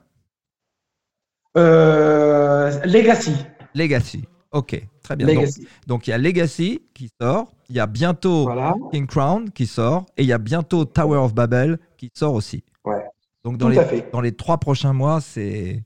Legacy. 2.86 3.36
Legacy. 3.74 4.26
Ok, 4.52 4.82
très 5.02 5.16
bien. 5.16 5.28
Donc, 5.28 5.36
Legacy. 5.38 5.68
donc, 5.88 6.08
il 6.08 6.10
y 6.10 6.14
a 6.14 6.18
Legacy 6.18 6.82
qui 6.94 7.10
sort, 7.22 7.54
il 7.70 7.76
y 7.76 7.80
a 7.80 7.88
bientôt 7.88 8.44
Voilà. 8.44 8.74
King 8.92 9.08
Crown 9.08 9.50
qui 9.52 9.66
sort, 9.66 10.06
et 10.18 10.24
il 10.24 10.28
y 10.28 10.34
a 10.34 10.38
bientôt 10.38 10.84
Tower 10.86 11.18
of 11.20 11.34
Babel 11.34 11.80
qui 11.98 12.10
sort 12.14 12.34
aussi. 12.34 12.64
Ouais. 12.86 13.02
Donc 13.44 13.58
dans 13.58 13.72
Tout 13.72 13.80
les, 13.92 14.04
dans 14.12 14.22
trois 14.38 14.58
prochains 14.58 14.94
mois, 14.94 15.20
c'est 15.22 15.84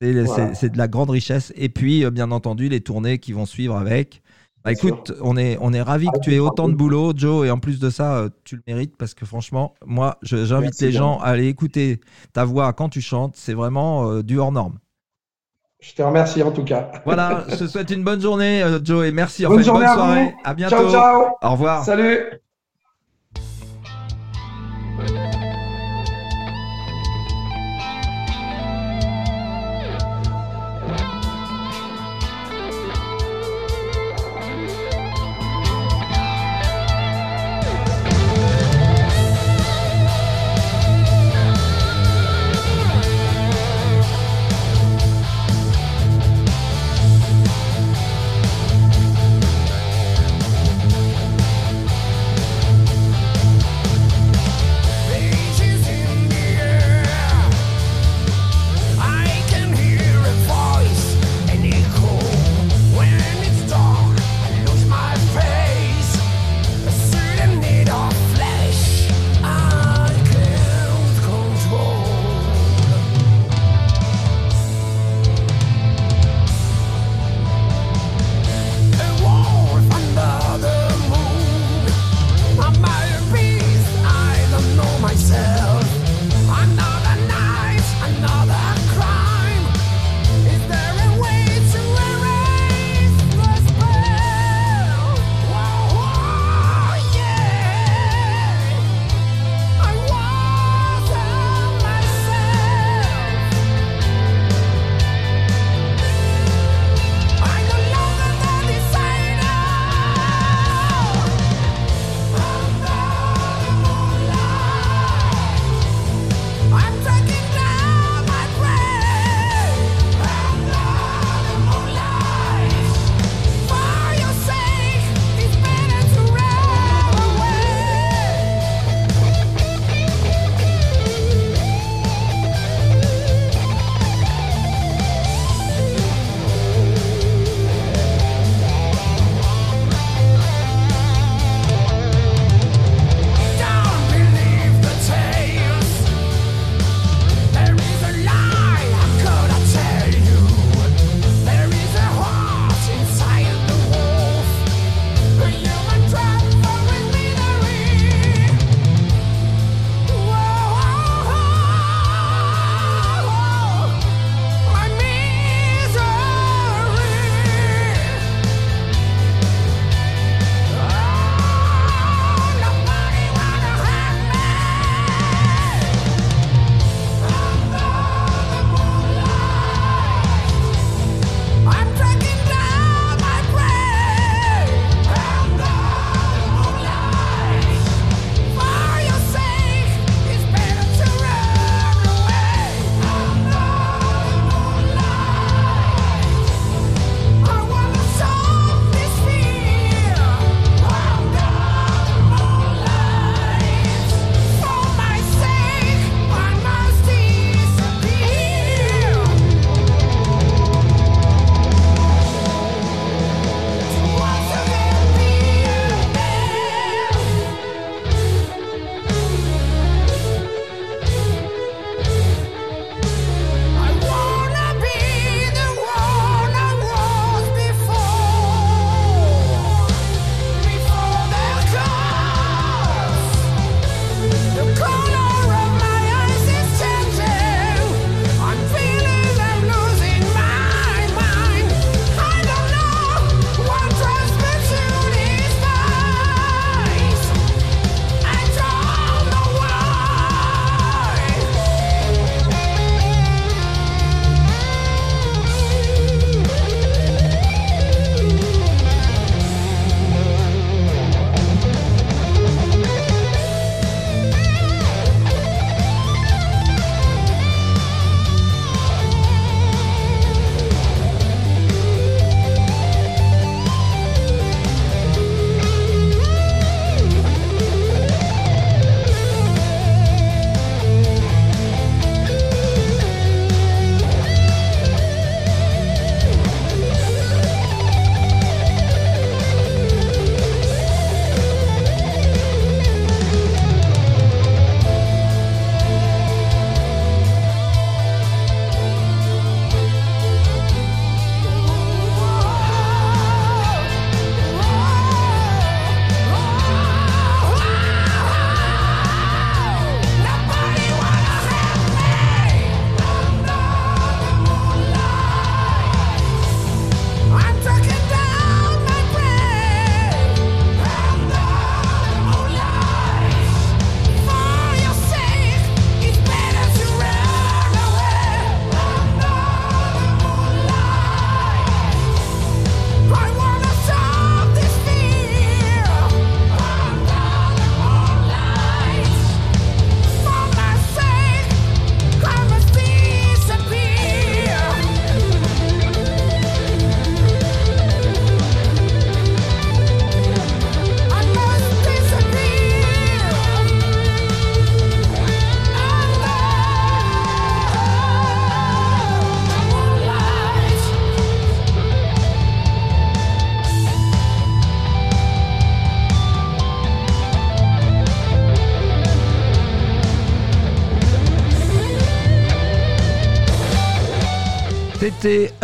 c'est 0.00 0.12
Voilà. 0.22 0.52
de 0.52 0.78
la 0.78 0.86
grande 0.88 1.10
richesse. 1.10 1.52
Et 1.56 1.68
puis, 1.68 2.04
euh, 2.04 2.10
bien 2.10 2.30
entendu, 2.30 2.68
les 2.68 2.80
tournées 2.80 3.18
qui 3.18 3.32
vont 3.32 3.46
suivre 3.46 3.76
avec. 3.76 4.22
Bah, 4.64 4.72
écoute, 4.72 5.12
on 5.22 5.36
est, 5.36 5.56
on 5.60 5.72
est 5.72 5.82
ravis 5.82 6.06
que 6.06 6.12
Ah, 6.16 6.20
tu 6.20 6.34
aies 6.34 6.38
autant 6.38 6.68
de 6.68 6.74
boulot, 6.74 7.12
Joe, 7.16 7.46
et 7.46 7.50
en 7.50 7.58
plus 7.58 7.78
de 7.80 7.90
ça, 7.90 8.18
euh, 8.18 8.28
tu 8.44 8.56
le 8.56 8.62
mérites 8.66 8.96
parce 8.96 9.14
que 9.14 9.26
franchement, 9.26 9.74
moi, 9.84 10.18
j'invite 10.22 10.80
les 10.80 10.88
bien. 10.90 10.98
gens 10.98 11.18
à 11.18 11.26
aller 11.26 11.48
écouter 11.48 12.00
ta 12.32 12.44
voix 12.44 12.72
quand 12.72 12.88
tu 12.88 13.00
chantes. 13.00 13.34
C'est 13.36 13.54
vraiment 13.54 14.08
euh, 14.10 14.22
du 14.22 14.38
hors 14.38 14.52
norme. 14.52 14.78
Je 15.80 15.94
te 15.94 16.02
remercie 16.02 16.42
en 16.42 16.50
tout 16.50 16.64
cas. 16.64 16.90
Voilà, 17.04 17.44
je 17.48 17.56
te 17.56 17.66
souhaite 17.68 17.90
une 17.90 18.02
bonne 18.02 18.20
journée, 18.20 18.62
euh, 18.62 18.80
Joe, 18.82 19.06
et 19.06 19.12
merci. 19.12 19.44
Bonne 19.44 19.52
Enfin, 19.52 19.60
une 19.60 19.64
journée 19.64 19.80
bonne 19.86 19.88
à 19.88 19.94
soirée. 19.94 20.24
vous. 20.24 20.40
À 20.44 20.54
bientôt. 20.54 20.76
Ciao, 20.76 20.90
ciao. 20.90 21.24
Au 21.40 21.50
revoir. 21.52 21.84
Salut. 21.84 22.40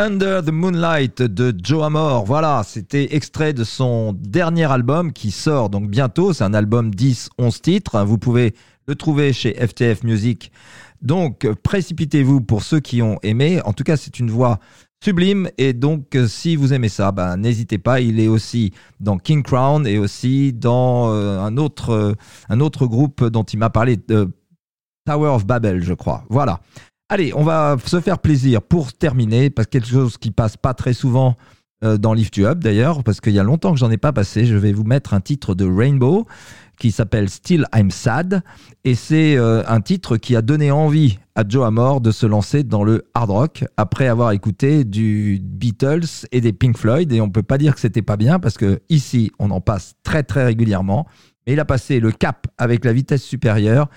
Under 0.04 0.42
the 0.44 0.50
Moonlight 0.50 1.22
de 1.22 1.54
Joe 1.62 1.82
Amor. 1.82 2.26
Voilà, 2.26 2.62
c'était 2.62 3.16
extrait 3.16 3.54
de 3.54 3.64
son 3.64 4.12
dernier 4.12 4.70
album 4.70 5.14
qui 5.14 5.30
sort 5.30 5.70
donc 5.70 5.88
bientôt. 5.88 6.34
C'est 6.34 6.44
un 6.44 6.52
album 6.52 6.90
10-11 6.90 7.60
titres. 7.62 8.04
Vous 8.04 8.18
pouvez 8.18 8.54
le 8.86 8.96
trouver 8.96 9.32
chez 9.32 9.54
FTF 9.54 10.02
Music. 10.02 10.52
Donc, 11.00 11.50
précipitez-vous 11.62 12.42
pour 12.42 12.62
ceux 12.62 12.80
qui 12.80 13.00
ont 13.00 13.18
aimé. 13.22 13.62
En 13.64 13.72
tout 13.72 13.82
cas, 13.82 13.96
c'est 13.96 14.20
une 14.20 14.30
voix 14.30 14.58
sublime. 15.02 15.48
Et 15.56 15.72
donc, 15.72 16.14
euh, 16.16 16.28
si 16.28 16.54
vous 16.54 16.74
aimez 16.74 16.90
ça, 16.90 17.10
ben, 17.10 17.38
n'hésitez 17.38 17.78
pas. 17.78 18.02
Il 18.02 18.20
est 18.20 18.28
aussi 18.28 18.74
dans 19.00 19.16
King 19.16 19.42
Crown 19.42 19.86
et 19.86 19.96
aussi 19.96 20.52
dans 20.52 21.14
euh, 21.14 21.40
un, 21.40 21.56
autre, 21.56 21.94
euh, 21.94 22.12
un 22.50 22.60
autre 22.60 22.86
groupe 22.86 23.24
dont 23.24 23.44
il 23.44 23.58
m'a 23.58 23.70
parlé, 23.70 23.96
de 23.96 24.28
Tower 25.06 25.30
of 25.30 25.46
Babel, 25.46 25.82
je 25.82 25.94
crois. 25.94 26.24
Voilà. 26.28 26.60
Allez, 27.14 27.32
on 27.32 27.44
va 27.44 27.76
se 27.86 28.00
faire 28.00 28.18
plaisir 28.18 28.60
pour 28.60 28.92
terminer, 28.92 29.48
parce 29.48 29.66
que 29.66 29.78
quelque 29.78 29.86
chose 29.86 30.18
qui 30.18 30.32
passe 30.32 30.56
pas 30.56 30.74
très 30.74 30.92
souvent 30.92 31.36
euh, 31.84 31.96
dans 31.96 32.12
Lift 32.12 32.36
You 32.36 32.46
Up 32.46 32.58
d'ailleurs, 32.58 33.04
parce 33.04 33.20
qu'il 33.20 33.34
y 33.34 33.38
a 33.38 33.44
longtemps 33.44 33.72
que 33.72 33.78
j'en 33.78 33.92
ai 33.92 33.98
pas 33.98 34.12
passé. 34.12 34.46
Je 34.46 34.56
vais 34.56 34.72
vous 34.72 34.82
mettre 34.82 35.14
un 35.14 35.20
titre 35.20 35.54
de 35.54 35.64
Rainbow 35.64 36.26
qui 36.80 36.90
s'appelle 36.90 37.30
Still 37.30 37.66
I'm 37.72 37.92
Sad, 37.92 38.42
et 38.82 38.96
c'est 38.96 39.36
euh, 39.36 39.62
un 39.68 39.80
titre 39.80 40.16
qui 40.16 40.34
a 40.34 40.42
donné 40.42 40.72
envie 40.72 41.20
à 41.36 41.44
Joe 41.48 41.64
Amor 41.64 42.00
de 42.00 42.10
se 42.10 42.26
lancer 42.26 42.64
dans 42.64 42.82
le 42.82 43.04
hard 43.14 43.30
rock 43.30 43.64
après 43.76 44.08
avoir 44.08 44.32
écouté 44.32 44.82
du 44.82 45.38
Beatles 45.40 46.26
et 46.32 46.40
des 46.40 46.52
Pink 46.52 46.76
Floyd, 46.76 47.12
et 47.12 47.20
on 47.20 47.30
peut 47.30 47.44
pas 47.44 47.58
dire 47.58 47.76
que 47.76 47.80
c'était 47.80 48.02
pas 48.02 48.16
bien 48.16 48.40
parce 48.40 48.58
que 48.58 48.80
ici 48.88 49.30
on 49.38 49.52
en 49.52 49.60
passe 49.60 49.94
très 50.02 50.24
très 50.24 50.44
régulièrement. 50.44 51.06
Mais 51.46 51.54
il 51.54 51.60
a 51.60 51.64
passé 51.64 52.00
le 52.00 52.10
cap 52.12 52.46
avec 52.58 52.84
la 52.84 52.92
vitesse 52.92 53.22
supérieure 53.22 53.88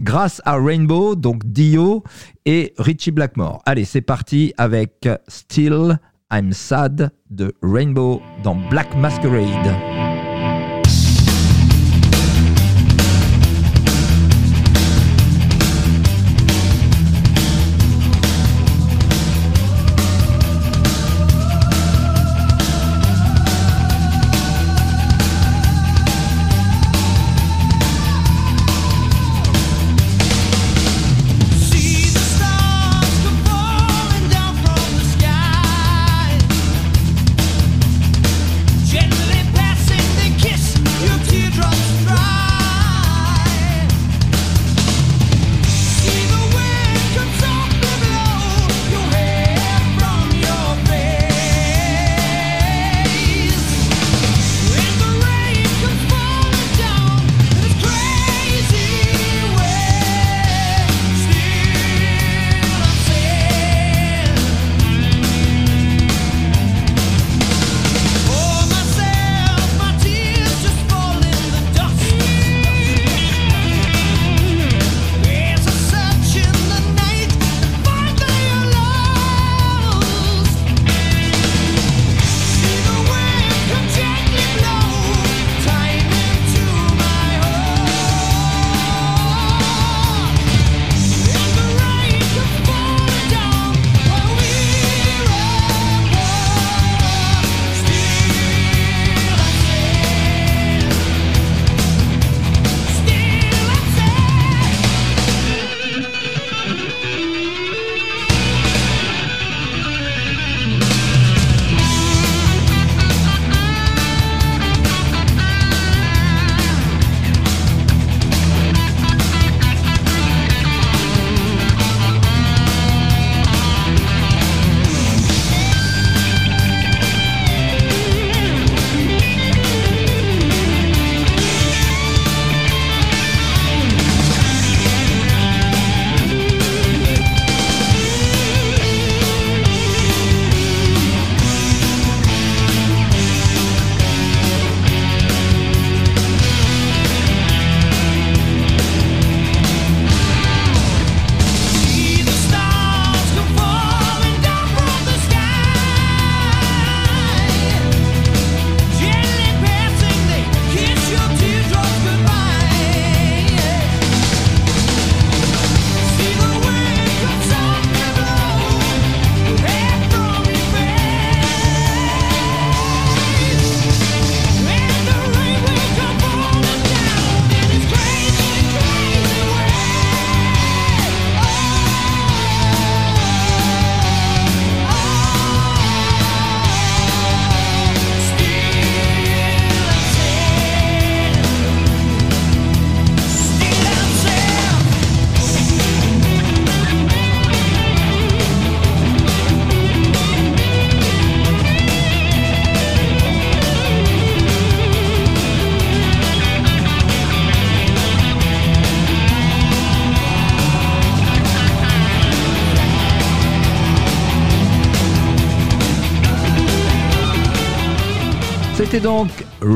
grâce 0.00 0.42
à 0.44 0.56
Rainbow, 0.56 1.14
donc 1.14 1.44
Dio 1.44 2.02
et 2.44 2.74
Richie 2.78 3.12
Blackmore. 3.12 3.62
Allez, 3.66 3.84
c'est 3.84 4.00
parti 4.00 4.52
avec 4.56 5.08
Still 5.28 5.98
I'm 6.32 6.52
Sad 6.52 7.10
de 7.30 7.54
Rainbow 7.62 8.20
dans 8.42 8.56
Black 8.68 8.96
Masquerade. 8.96 10.15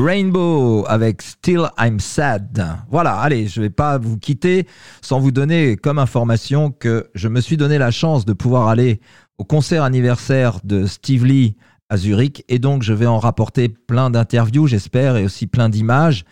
Rainbow 0.01 0.83
avec 0.87 1.21
Still 1.21 1.69
I'm 1.79 1.99
Sad. 1.99 2.65
Voilà, 2.89 3.17
allez, 3.17 3.47
je 3.47 3.61
vais 3.61 3.69
pas 3.69 3.99
vous 3.99 4.17
quitter 4.17 4.65
sans 5.01 5.19
vous 5.19 5.31
donner 5.31 5.77
comme 5.77 5.99
information 5.99 6.71
que 6.71 7.09
je 7.13 7.27
me 7.27 7.39
suis 7.39 7.55
donné 7.55 7.77
la 7.77 7.91
chance 7.91 8.25
de 8.25 8.33
pouvoir 8.33 8.67
aller 8.67 8.99
au 9.37 9.43
concert 9.43 9.83
anniversaire 9.83 10.59
de 10.63 10.87
Steve 10.87 11.25
Lee 11.25 11.55
à 11.89 11.97
Zurich 11.97 12.43
et 12.49 12.57
donc 12.57 12.81
je 12.81 12.93
vais 12.93 13.05
en 13.05 13.19
rapporter 13.19 13.69
plein 13.69 14.09
d'interviews, 14.09 14.65
j'espère, 14.65 15.17
et 15.17 15.25
aussi 15.25 15.45
plein 15.45 15.69
d'images. 15.69 16.25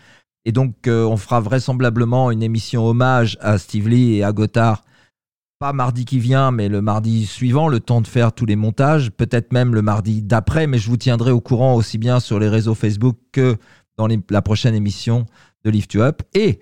Et 0.44 0.52
donc 0.52 0.88
euh, 0.88 1.04
on 1.04 1.16
fera 1.16 1.40
vraisemblablement 1.40 2.32
une 2.32 2.42
émission 2.42 2.84
hommage 2.86 3.38
à 3.40 3.58
Steve 3.58 3.88
Lee 3.88 4.16
et 4.16 4.24
à 4.24 4.32
Gotthard 4.32 4.82
pas 5.60 5.74
mardi 5.74 6.06
qui 6.06 6.18
vient, 6.18 6.52
mais 6.52 6.70
le 6.70 6.80
mardi 6.80 7.26
suivant, 7.26 7.68
le 7.68 7.80
temps 7.80 8.00
de 8.00 8.06
faire 8.06 8.32
tous 8.32 8.46
les 8.46 8.56
montages, 8.56 9.10
peut-être 9.10 9.52
même 9.52 9.74
le 9.74 9.82
mardi 9.82 10.22
d'après, 10.22 10.66
mais 10.66 10.78
je 10.78 10.88
vous 10.88 10.96
tiendrai 10.96 11.32
au 11.32 11.42
courant 11.42 11.74
aussi 11.74 11.98
bien 11.98 12.18
sur 12.18 12.38
les 12.38 12.48
réseaux 12.48 12.74
Facebook 12.74 13.18
que 13.30 13.58
dans 13.98 14.08
la 14.30 14.40
prochaine 14.40 14.74
émission 14.74 15.26
de 15.66 15.70
Lift 15.70 15.92
You 15.92 16.00
Up. 16.00 16.22
Et 16.32 16.60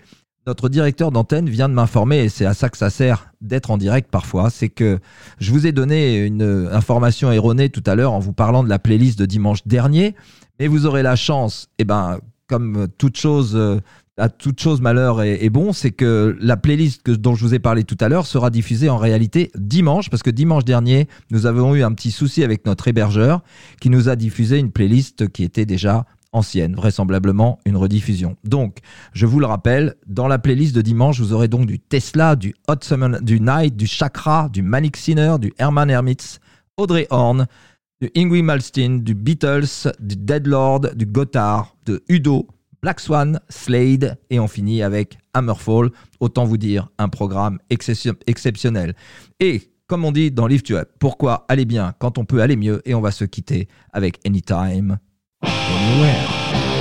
notre 0.48 0.68
directeur 0.68 1.12
d'antenne 1.12 1.48
vient 1.48 1.68
de 1.68 1.74
m'informer, 1.74 2.24
et 2.24 2.28
c'est 2.28 2.44
à 2.44 2.54
ça 2.54 2.70
que 2.70 2.76
ça 2.76 2.90
sert 2.90 3.32
d'être 3.40 3.70
en 3.70 3.78
direct 3.78 4.10
parfois, 4.10 4.50
c'est 4.50 4.68
que 4.68 4.98
je 5.38 5.52
vous 5.52 5.64
ai 5.68 5.70
donné 5.70 6.16
une 6.16 6.68
information 6.72 7.30
erronée 7.30 7.68
tout 7.68 7.84
à 7.86 7.94
l'heure 7.94 8.12
en 8.12 8.18
vous 8.18 8.32
parlant 8.32 8.64
de 8.64 8.68
la 8.68 8.80
playlist 8.80 9.16
de 9.16 9.26
dimanche 9.26 9.64
dernier, 9.64 10.16
mais 10.58 10.66
vous 10.66 10.86
aurez 10.86 11.04
la 11.04 11.14
chance, 11.14 11.68
et 11.78 11.84
ben, 11.84 12.18
comme 12.48 12.88
toute 12.98 13.16
chose, 13.16 13.54
euh, 13.54 13.78
à 14.18 14.28
toute 14.28 14.60
chose 14.60 14.80
malheur 14.80 15.22
est, 15.22 15.48
bon, 15.48 15.72
c'est 15.72 15.92
que 15.92 16.36
la 16.40 16.56
playlist 16.56 17.08
dont 17.08 17.34
je 17.34 17.44
vous 17.44 17.54
ai 17.54 17.58
parlé 17.58 17.84
tout 17.84 17.96
à 18.00 18.08
l'heure 18.08 18.26
sera 18.26 18.50
diffusée 18.50 18.88
en 18.88 18.96
réalité 18.96 19.50
dimanche, 19.56 20.10
parce 20.10 20.22
que 20.22 20.30
dimanche 20.30 20.64
dernier, 20.64 21.08
nous 21.30 21.46
avons 21.46 21.74
eu 21.74 21.82
un 21.82 21.92
petit 21.92 22.10
souci 22.10 22.42
avec 22.42 22.66
notre 22.66 22.88
hébergeur 22.88 23.42
qui 23.80 23.90
nous 23.90 24.08
a 24.08 24.16
diffusé 24.16 24.58
une 24.58 24.72
playlist 24.72 25.28
qui 25.28 25.44
était 25.44 25.66
déjà 25.66 26.04
ancienne, 26.32 26.74
vraisemblablement 26.74 27.58
une 27.64 27.76
rediffusion. 27.76 28.36
Donc, 28.44 28.78
je 29.14 29.24
vous 29.24 29.40
le 29.40 29.46
rappelle, 29.46 29.94
dans 30.06 30.28
la 30.28 30.38
playlist 30.38 30.74
de 30.74 30.82
dimanche, 30.82 31.20
vous 31.20 31.32
aurez 31.32 31.48
donc 31.48 31.66
du 31.66 31.78
Tesla, 31.78 32.36
du 32.36 32.54
Hot 32.68 32.82
Summer, 32.82 33.22
du 33.22 33.40
Night, 33.40 33.76
du 33.76 33.86
Chakra, 33.86 34.48
du 34.48 34.62
Manic 34.62 34.96
Sinner, 34.96 35.36
du 35.40 35.52
Herman 35.58 35.88
Hermits, 35.88 36.38
Audrey 36.76 37.06
Horn, 37.10 37.46
du 38.00 38.10
Ingrid 38.16 38.44
Malmsteen, 38.44 39.02
du 39.02 39.14
Beatles, 39.14 39.92
du 40.00 40.16
Deadlord, 40.16 40.94
du 40.94 41.06
Gotthard, 41.06 41.76
de 41.86 42.02
Udo, 42.08 42.46
Black 42.82 43.00
Swan, 43.00 43.40
Slade, 43.48 44.18
et 44.30 44.38
on 44.38 44.48
finit 44.48 44.82
avec 44.82 45.18
Hammerfall. 45.34 45.90
Autant 46.20 46.44
vous 46.44 46.56
dire, 46.56 46.88
un 46.98 47.08
programme 47.08 47.58
exceptionnel. 47.70 48.94
Et 49.40 49.72
comme 49.86 50.04
on 50.04 50.12
dit 50.12 50.30
dans 50.30 50.46
Lift 50.46 50.68
You 50.68 50.76
Up, 50.76 50.90
pourquoi 50.98 51.44
aller 51.48 51.64
bien 51.64 51.94
quand 51.98 52.18
on 52.18 52.24
peut 52.24 52.42
aller 52.42 52.56
mieux? 52.56 52.82
Et 52.84 52.94
on 52.94 53.00
va 53.00 53.10
se 53.10 53.24
quitter 53.24 53.68
avec 53.92 54.18
Anytime, 54.26 54.98
Anywhere. 55.42 56.77